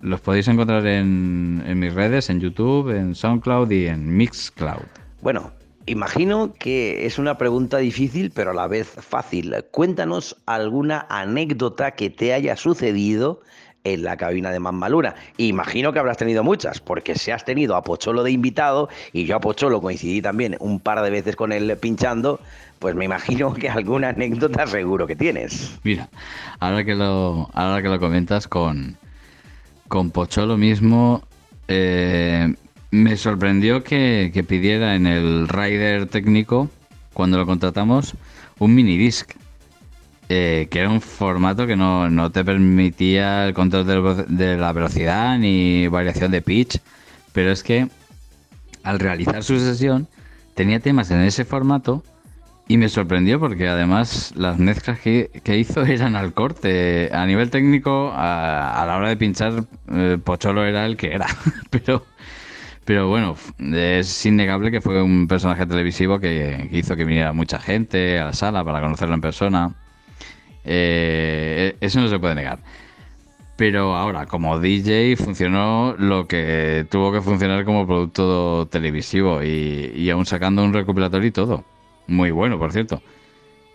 Los 0.00 0.20
podéis 0.20 0.46
encontrar 0.48 0.86
en, 0.86 1.62
en 1.66 1.78
mis 1.78 1.92
redes, 1.92 2.30
en 2.30 2.40
YouTube, 2.40 2.90
en 2.96 3.14
SoundCloud 3.14 3.70
y 3.70 3.86
en 3.86 4.16
Mixcloud. 4.16 4.86
Bueno, 5.20 5.52
Imagino 5.88 6.52
que 6.52 7.06
es 7.06 7.18
una 7.18 7.38
pregunta 7.38 7.78
difícil, 7.78 8.30
pero 8.30 8.50
a 8.50 8.54
la 8.54 8.66
vez 8.66 8.88
fácil. 8.88 9.54
Cuéntanos 9.70 10.36
alguna 10.44 11.06
anécdota 11.08 11.92
que 11.92 12.10
te 12.10 12.34
haya 12.34 12.56
sucedido 12.56 13.40
en 13.94 14.02
la 14.02 14.16
cabina 14.16 14.50
de 14.50 14.60
Mammaluna. 14.60 15.14
Imagino 15.36 15.92
que 15.92 15.98
habrás 15.98 16.16
tenido 16.16 16.42
muchas, 16.44 16.80
porque 16.80 17.14
si 17.14 17.30
has 17.30 17.44
tenido 17.44 17.76
a 17.76 17.82
Pocholo 17.82 18.22
de 18.22 18.30
invitado, 18.30 18.88
y 19.12 19.24
yo 19.24 19.36
a 19.36 19.40
Pocholo 19.40 19.80
coincidí 19.80 20.22
también 20.22 20.56
un 20.60 20.80
par 20.80 21.02
de 21.02 21.10
veces 21.10 21.36
con 21.36 21.52
él 21.52 21.76
pinchando, 21.80 22.40
pues 22.78 22.94
me 22.94 23.04
imagino 23.04 23.54
que 23.54 23.68
alguna 23.68 24.10
anécdota 24.10 24.66
seguro 24.66 25.06
que 25.06 25.16
tienes. 25.16 25.78
Mira, 25.82 26.08
ahora 26.60 26.84
que 26.84 26.94
lo, 26.94 27.50
ahora 27.52 27.82
que 27.82 27.88
lo 27.88 27.98
comentas 27.98 28.48
con, 28.48 28.96
con 29.88 30.10
Pocholo 30.10 30.56
mismo, 30.56 31.22
eh, 31.68 32.54
me 32.90 33.16
sorprendió 33.16 33.84
que, 33.84 34.44
pidiera 34.46 34.94
en 34.94 35.06
el 35.06 35.48
rider 35.48 36.06
técnico, 36.06 36.70
cuando 37.12 37.38
lo 37.38 37.46
contratamos, 37.46 38.14
un 38.58 38.74
mini 38.74 38.96
disc. 38.96 39.32
Eh, 40.30 40.68
que 40.70 40.80
era 40.80 40.90
un 40.90 41.00
formato 41.00 41.66
que 41.66 41.74
no, 41.74 42.30
te 42.30 42.44
permitía 42.44 43.46
el 43.46 43.54
control 43.54 44.26
de, 44.28 44.56
la 44.58 44.72
velocidad 44.72 45.38
ni 45.38 45.88
variación 45.88 46.30
de 46.30 46.42
pitch. 46.42 46.80
Pero 47.32 47.50
es 47.50 47.62
que 47.62 47.88
al 48.82 48.98
realizar 48.98 49.42
su 49.42 49.58
sesión 49.58 50.06
tenía 50.54 50.80
temas 50.80 51.10
en 51.10 51.20
ese 51.20 51.44
formato 51.44 52.02
y 52.66 52.76
me 52.76 52.90
sorprendió 52.90 53.40
porque 53.40 53.68
además 53.68 54.34
las 54.36 54.58
mezclas 54.58 55.00
que, 55.00 55.30
hizo 55.46 55.82
eran 55.86 56.14
al 56.14 56.34
corte. 56.34 57.10
A 57.12 57.24
nivel 57.24 57.50
técnico, 57.50 58.12
a, 58.14 58.84
la 58.86 58.96
hora 58.96 59.08
de 59.08 59.16
pinchar, 59.16 59.64
eh, 59.90 60.18
Pocholo 60.22 60.64
era 60.66 60.84
el 60.84 60.96
que 60.96 61.14
era. 61.14 61.26
Pero 61.70 62.04
pero 62.88 63.06
bueno, 63.06 63.36
es 63.58 64.24
innegable 64.24 64.70
que 64.70 64.80
fue 64.80 65.02
un 65.02 65.28
personaje 65.28 65.66
televisivo 65.66 66.18
que, 66.18 66.70
hizo 66.72 66.96
que 66.96 67.04
viniera 67.04 67.34
mucha 67.34 67.58
gente 67.58 68.18
a 68.18 68.24
la 68.24 68.32
sala 68.32 68.64
para 68.64 68.80
conocerlo 68.80 69.14
en 69.14 69.20
persona. 69.20 69.74
Eh, 70.70 71.76
eso 71.80 71.98
no 72.00 72.08
se 72.08 72.18
puede 72.18 72.34
negar. 72.34 72.58
Pero 73.56 73.96
ahora, 73.96 74.26
como 74.26 74.60
DJ, 74.60 75.16
funcionó 75.16 75.94
lo 75.98 76.28
que 76.28 76.86
tuvo 76.90 77.10
que 77.10 77.22
funcionar 77.22 77.64
como 77.64 77.86
producto 77.86 78.68
televisivo 78.70 79.42
y, 79.42 80.08
aún 80.10 80.26
sacando 80.26 80.62
un 80.62 80.72
recopilatorio 80.74 81.26
y 81.28 81.32
todo. 81.32 81.64
Muy 82.06 82.30
bueno, 82.30 82.58
por 82.58 82.72
cierto. 82.72 83.02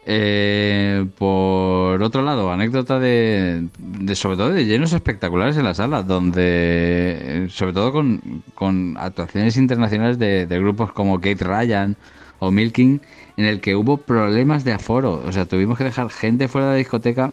Eh, 0.06 1.06
por 1.18 2.02
otro 2.04 2.22
lado, 2.22 2.52
anécdota 2.52 3.00
de, 3.00 3.68
sobre 4.14 4.38
todo 4.38 4.50
de 4.52 4.66
llenos 4.66 4.94
espectaculares 4.94 5.58
en 5.58 5.64
la 5.64 5.74
sala, 5.74 6.04
donde 6.04 7.48
sobre 7.50 7.74
todo 7.74 7.92
con, 7.92 8.98
actuaciones 8.98 9.58
internacionales 9.58 10.20
de, 10.20 10.46
grupos 10.60 10.92
como 10.94 11.20
Kate 11.20 11.44
Ryan 11.44 11.98
o 12.40 12.52
Milking, 12.52 13.02
en 13.38 13.46
el 13.46 13.62
que 13.62 13.76
hubo 13.76 13.98
problemas 13.98 14.64
de 14.64 14.74
aforo, 14.74 15.24
o 15.26 15.32
sea, 15.32 15.46
tuvimos 15.46 15.78
que 15.78 15.84
dejar 15.84 16.10
gente 16.10 16.48
fuera 16.48 16.68
de 16.68 16.74
la 16.74 16.78
discoteca 16.78 17.32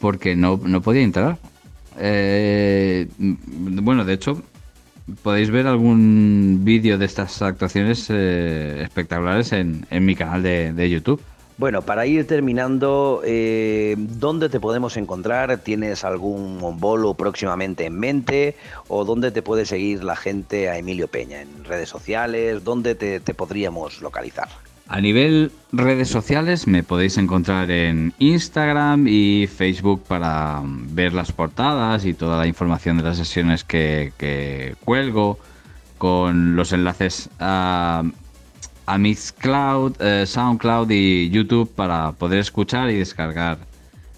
porque 0.00 0.36
no, 0.36 0.58
podía 0.82 1.02
entrar. 1.02 1.38
Eh, 1.98 3.08
bueno, 3.18 4.04
de 4.04 4.12
hecho, 4.12 4.42
podéis 5.22 5.50
ver 5.50 5.66
algún 5.66 6.60
vídeo 6.62 6.98
de 6.98 7.06
estas 7.06 7.40
actuaciones 7.42 8.06
eh, 8.10 8.82
espectaculares 8.82 9.52
en, 9.52 9.86
mi 9.90 10.14
canal 10.14 10.42
de 10.42 10.90
YouTube. 10.90 11.22
Bueno, 11.58 11.80
para 11.80 12.04
ir 12.04 12.26
terminando, 12.26 13.22
eh, 13.24 13.94
¿dónde 13.96 14.50
te 14.50 14.60
podemos 14.60 14.98
encontrar? 14.98 15.56
¿Tienes 15.58 16.04
algún 16.04 16.60
bolo 16.78 17.14
próximamente 17.14 17.86
en 17.86 17.98
mente? 17.98 18.56
¿O 18.88 19.06
dónde 19.06 19.30
te 19.30 19.40
puede 19.40 19.64
seguir 19.64 20.04
la 20.04 20.16
gente 20.16 20.68
a 20.68 20.76
Emilio 20.76 21.08
Peña? 21.08 21.40
¿En 21.40 21.64
redes 21.64 21.88
sociales? 21.88 22.62
¿Dónde 22.62 22.94
te, 22.94 23.20
podríamos 23.32 24.02
localizar? 24.02 24.48
A 24.88 25.00
nivel 25.00 25.50
redes 25.72 26.08
sociales 26.08 26.66
me 26.66 26.82
podéis 26.82 27.18
encontrar 27.18 27.70
en 27.70 28.14
Instagram 28.18 29.06
y 29.08 29.48
Facebook 29.48 30.04
para 30.06 30.62
ver 30.64 31.12
las 31.12 31.32
portadas 31.32 32.04
y 32.04 32.14
toda 32.14 32.38
la 32.38 32.46
información 32.46 32.96
de 32.96 33.02
las 33.02 33.16
sesiones 33.16 33.64
que, 33.64 34.12
que 34.16 34.76
cuelgo 34.84 35.38
con 35.98 36.54
los 36.54 36.72
enlaces 36.72 37.28
a 37.40 38.04
a 38.86 38.98
Mixcloud, 38.98 40.00
eh, 40.00 40.24
SoundCloud 40.26 40.90
y 40.90 41.28
YouTube 41.30 41.70
para 41.74 42.12
poder 42.12 42.38
escuchar 42.38 42.88
y 42.90 42.98
descargar 42.98 43.58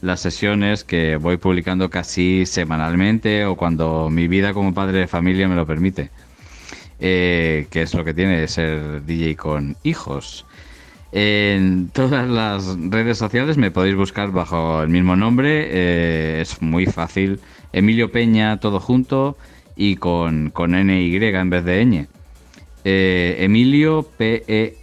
las 0.03 0.21
sesiones 0.21 0.85
que 0.85 1.17
voy 1.17 1.39
publicando 1.39 1.91
casi 1.91 2.47
semanalmente 2.47 3.47
o 3.47 3.57
cuando 3.57 4.11
mi 4.11 4.29
vida 4.29 4.53
como 4.53 4.75
padre 4.75 5.01
de 5.01 5.07
familia 5.09 5.49
me 5.49 5.57
lo 5.57 5.67
permite. 5.67 6.11
Eh, 7.01 7.69
que 7.71 7.83
es 7.83 7.95
lo 7.95 8.05
que 8.05 8.13
tiene 8.13 8.47
ser 8.49 9.05
DJ 9.05 9.37
con 9.37 9.77
hijos. 9.85 10.45
En 11.11 11.89
todas 11.89 12.29
las 12.29 12.77
redes 12.91 13.17
sociales 13.17 13.57
me 13.57 13.71
podéis 13.71 13.97
buscar 13.97 14.31
bajo 14.31 14.83
el 14.83 14.91
mismo 14.91 15.17
nombre. 15.17 15.69
Eh, 15.71 16.41
es 16.43 16.61
muy 16.61 16.85
fácil. 16.87 17.41
Emilio 17.73 18.13
Peña, 18.13 18.61
todo 18.61 18.79
junto 18.79 19.39
y 19.75 19.97
con, 19.97 20.51
con 20.51 20.73
NY 20.73 21.17
en 21.17 21.51
vez 21.51 21.65
de 21.65 21.85
ñ. 21.85 22.07
Eh, 22.85 23.37
Emilio 23.41 24.03
P-E-N-Y-A. 24.19 24.77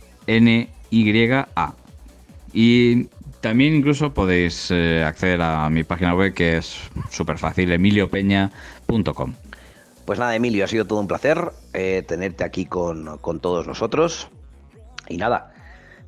Y 2.54 3.06
también 3.42 3.76
incluso 3.76 4.14
podéis 4.14 4.72
eh, 4.72 5.04
acceder 5.04 5.42
a 5.42 5.70
mi 5.70 5.84
página 5.84 6.16
web 6.16 6.34
que 6.34 6.58
es 6.58 6.80
súper 7.12 7.38
fácil, 7.38 7.72
emiliopeña.com. 7.72 9.34
Pues 10.06 10.18
nada, 10.20 10.36
Emilio, 10.36 10.66
ha 10.66 10.68
sido 10.68 10.86
todo 10.86 11.00
un 11.00 11.08
placer 11.08 11.52
tenerte 12.08 12.44
aquí 12.44 12.66
con, 12.66 13.20
todos 13.42 13.68
nosotros. 13.68 14.30
Y 15.10 15.18
nada, 15.18 15.55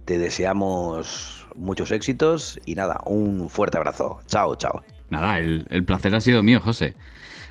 te 0.08 0.18
deseamos 0.18 1.46
muchos 1.56 1.92
éxitos 1.92 2.60
y 2.66 2.76
nada, 2.76 3.02
un 3.06 3.50
fuerte 3.50 3.78
abrazo. 3.78 4.20
Chao, 4.28 4.56
chao. 4.56 4.82
Nada, 5.10 5.38
el, 5.38 5.84
placer 5.86 6.16
ha 6.16 6.22
sido 6.22 6.42
mío, 6.42 6.62
José. 6.62 6.96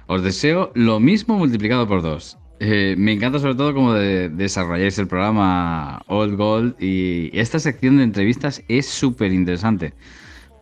Os 0.06 0.22
deseo 0.22 0.72
lo 0.74 0.98
mismo 0.98 1.36
multiplicado 1.36 1.86
por 1.86 2.00
dos. 2.00 2.38
Eh, 2.58 2.94
me 2.96 3.12
encanta 3.12 3.38
sobre 3.38 3.56
todo 3.56 3.74
cómo 3.74 3.92
desarrolláis 3.92 4.98
el 4.98 5.06
programa 5.06 6.00
Old 6.06 6.36
Gold 6.36 6.82
y 6.82 7.30
esta 7.38 7.58
sección 7.58 7.98
de 7.98 8.04
entrevistas 8.04 8.62
es 8.68 8.86
súper 8.86 9.32
interesante 9.32 9.92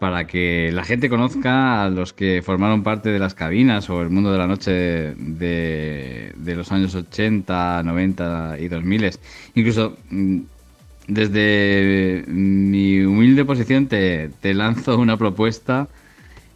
para 0.01 0.27
que 0.27 0.73
la 0.73 0.83
gente 0.83 1.09
conozca 1.09 1.85
a 1.85 1.91
los 1.91 2.13
que 2.13 2.43
formaron 2.45 2.83
parte 2.83 3.11
de 3.11 3.21
las 3.21 3.35
cabinas 3.35 3.89
o 3.89 4.03
el 4.03 4.11
mundo 4.11 4.33
de 4.33 4.39
la 4.39 4.49
noche 4.49 4.73
de, 4.73 6.35
los 6.45 6.73
años 6.73 6.97
80, 6.97 7.83
90 7.85 8.57
y 8.59 8.69
2000. 8.69 9.11
Incluso 9.55 9.97
mm, 10.11 10.41
desde 11.07 12.25
mi 12.27 13.03
humilde 13.03 13.45
posición 13.45 13.87
te, 13.87 14.31
lanzo 14.55 14.99
una 14.99 15.17
propuesta 15.17 15.89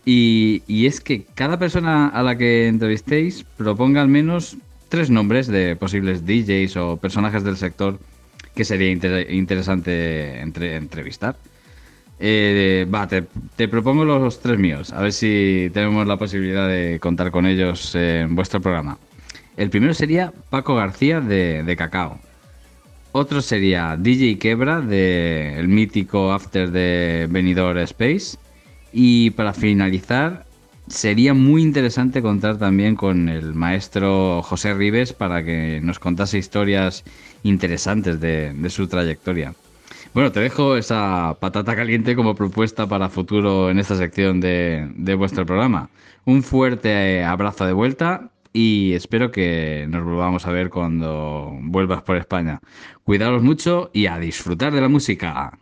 y, 0.05 0.63
es 0.87 1.01
que 1.01 1.25
cada 1.35 1.59
persona 1.59 2.09
a 2.09 2.23
la 2.23 2.39
que 2.39 2.67
entrevistéis 2.67 3.45
proponga 3.57 4.01
al 4.01 4.09
menos 4.09 4.57
tres 4.89 5.11
nombres 5.11 5.47
de 5.47 5.77
posibles 5.77 6.25
DJs 6.25 6.77
o 6.77 6.97
personajes 6.97 7.45
del 7.45 7.57
sector 7.57 7.99
que 8.55 8.65
sería 8.65 8.91
interesante 8.91 10.41
entrevistar. 10.41 11.37
Eh, 12.21 12.87
va, 12.93 13.07
te, 13.07 13.69
propongo 13.69 14.05
los 14.05 14.41
tres 14.41 14.59
míos, 14.59 14.93
a 14.93 15.03
ver 15.03 15.13
si 15.13 15.71
tenemos 15.73 16.07
la 16.07 16.17
posibilidad 16.17 16.67
de 16.67 16.99
contar 17.01 17.31
con 17.31 17.47
ellos 17.47 17.95
en 17.95 18.35
vuestro 18.35 18.61
programa. 18.61 18.99
El 19.57 19.71
primero 19.71 19.95
sería 19.95 20.33
Paco 20.51 20.75
García 20.75 21.21
de, 21.21 21.75
Cacao. 21.77 22.19
Otro 23.13 23.41
sería 23.41 23.97
DJ 23.97 24.39
Quebra 24.39 24.81
del 24.81 25.59
el 25.59 25.69
mítico 25.69 26.33
After 26.33 26.71
de 26.71 27.27
Venidor 27.31 27.79
Space. 27.79 28.37
Y 28.93 29.31
para 29.31 29.53
finalizar, 29.55 30.45
sería 30.89 31.35
muy 31.35 31.63
interesante 31.63 32.23
contar 32.23 32.59
también 32.59 32.97
con 32.97 33.29
el 33.29 33.55
maestro 33.55 34.43
José 34.43 34.75
Rives 34.75 35.13
para 35.13 35.43
que 35.45 35.81
nos 35.83 35.99
contase 35.99 36.39
historias 36.39 37.05
interesantes 37.43 38.21
de, 38.21 38.55
su 38.71 38.89
trayectoria. 38.89 39.55
Bueno, 40.15 40.33
te 40.33 40.41
dejo 40.41 40.77
esa 40.77 41.37
patata 41.41 41.77
caliente 41.77 42.17
como 42.17 42.35
propuesta 42.35 42.87
para 42.87 43.09
futuro 43.09 43.71
en 43.71 43.79
esta 43.79 43.97
sección 43.97 44.41
de, 44.41 45.15
vuestro 45.17 45.47
programa. 45.47 45.91
Un 46.25 46.43
fuerte 46.43 47.25
abrazo 47.25 47.67
de 47.67 47.73
vuelta 47.73 48.31
y 48.53 48.93
espero 48.95 49.31
que 49.31 49.87
nos 49.89 50.05
volvamos 50.05 50.47
a 50.47 50.53
ver 50.53 50.71
cuando 50.71 51.57
vuelvas 51.63 52.03
por 52.03 52.17
España. 52.17 52.61
Cuidaros 53.05 53.43
mucho 53.43 53.91
y 53.93 54.07
a 54.07 54.19
disfrutar 54.19 54.73
de 54.73 54.81
la 54.81 54.89
música. 54.89 55.59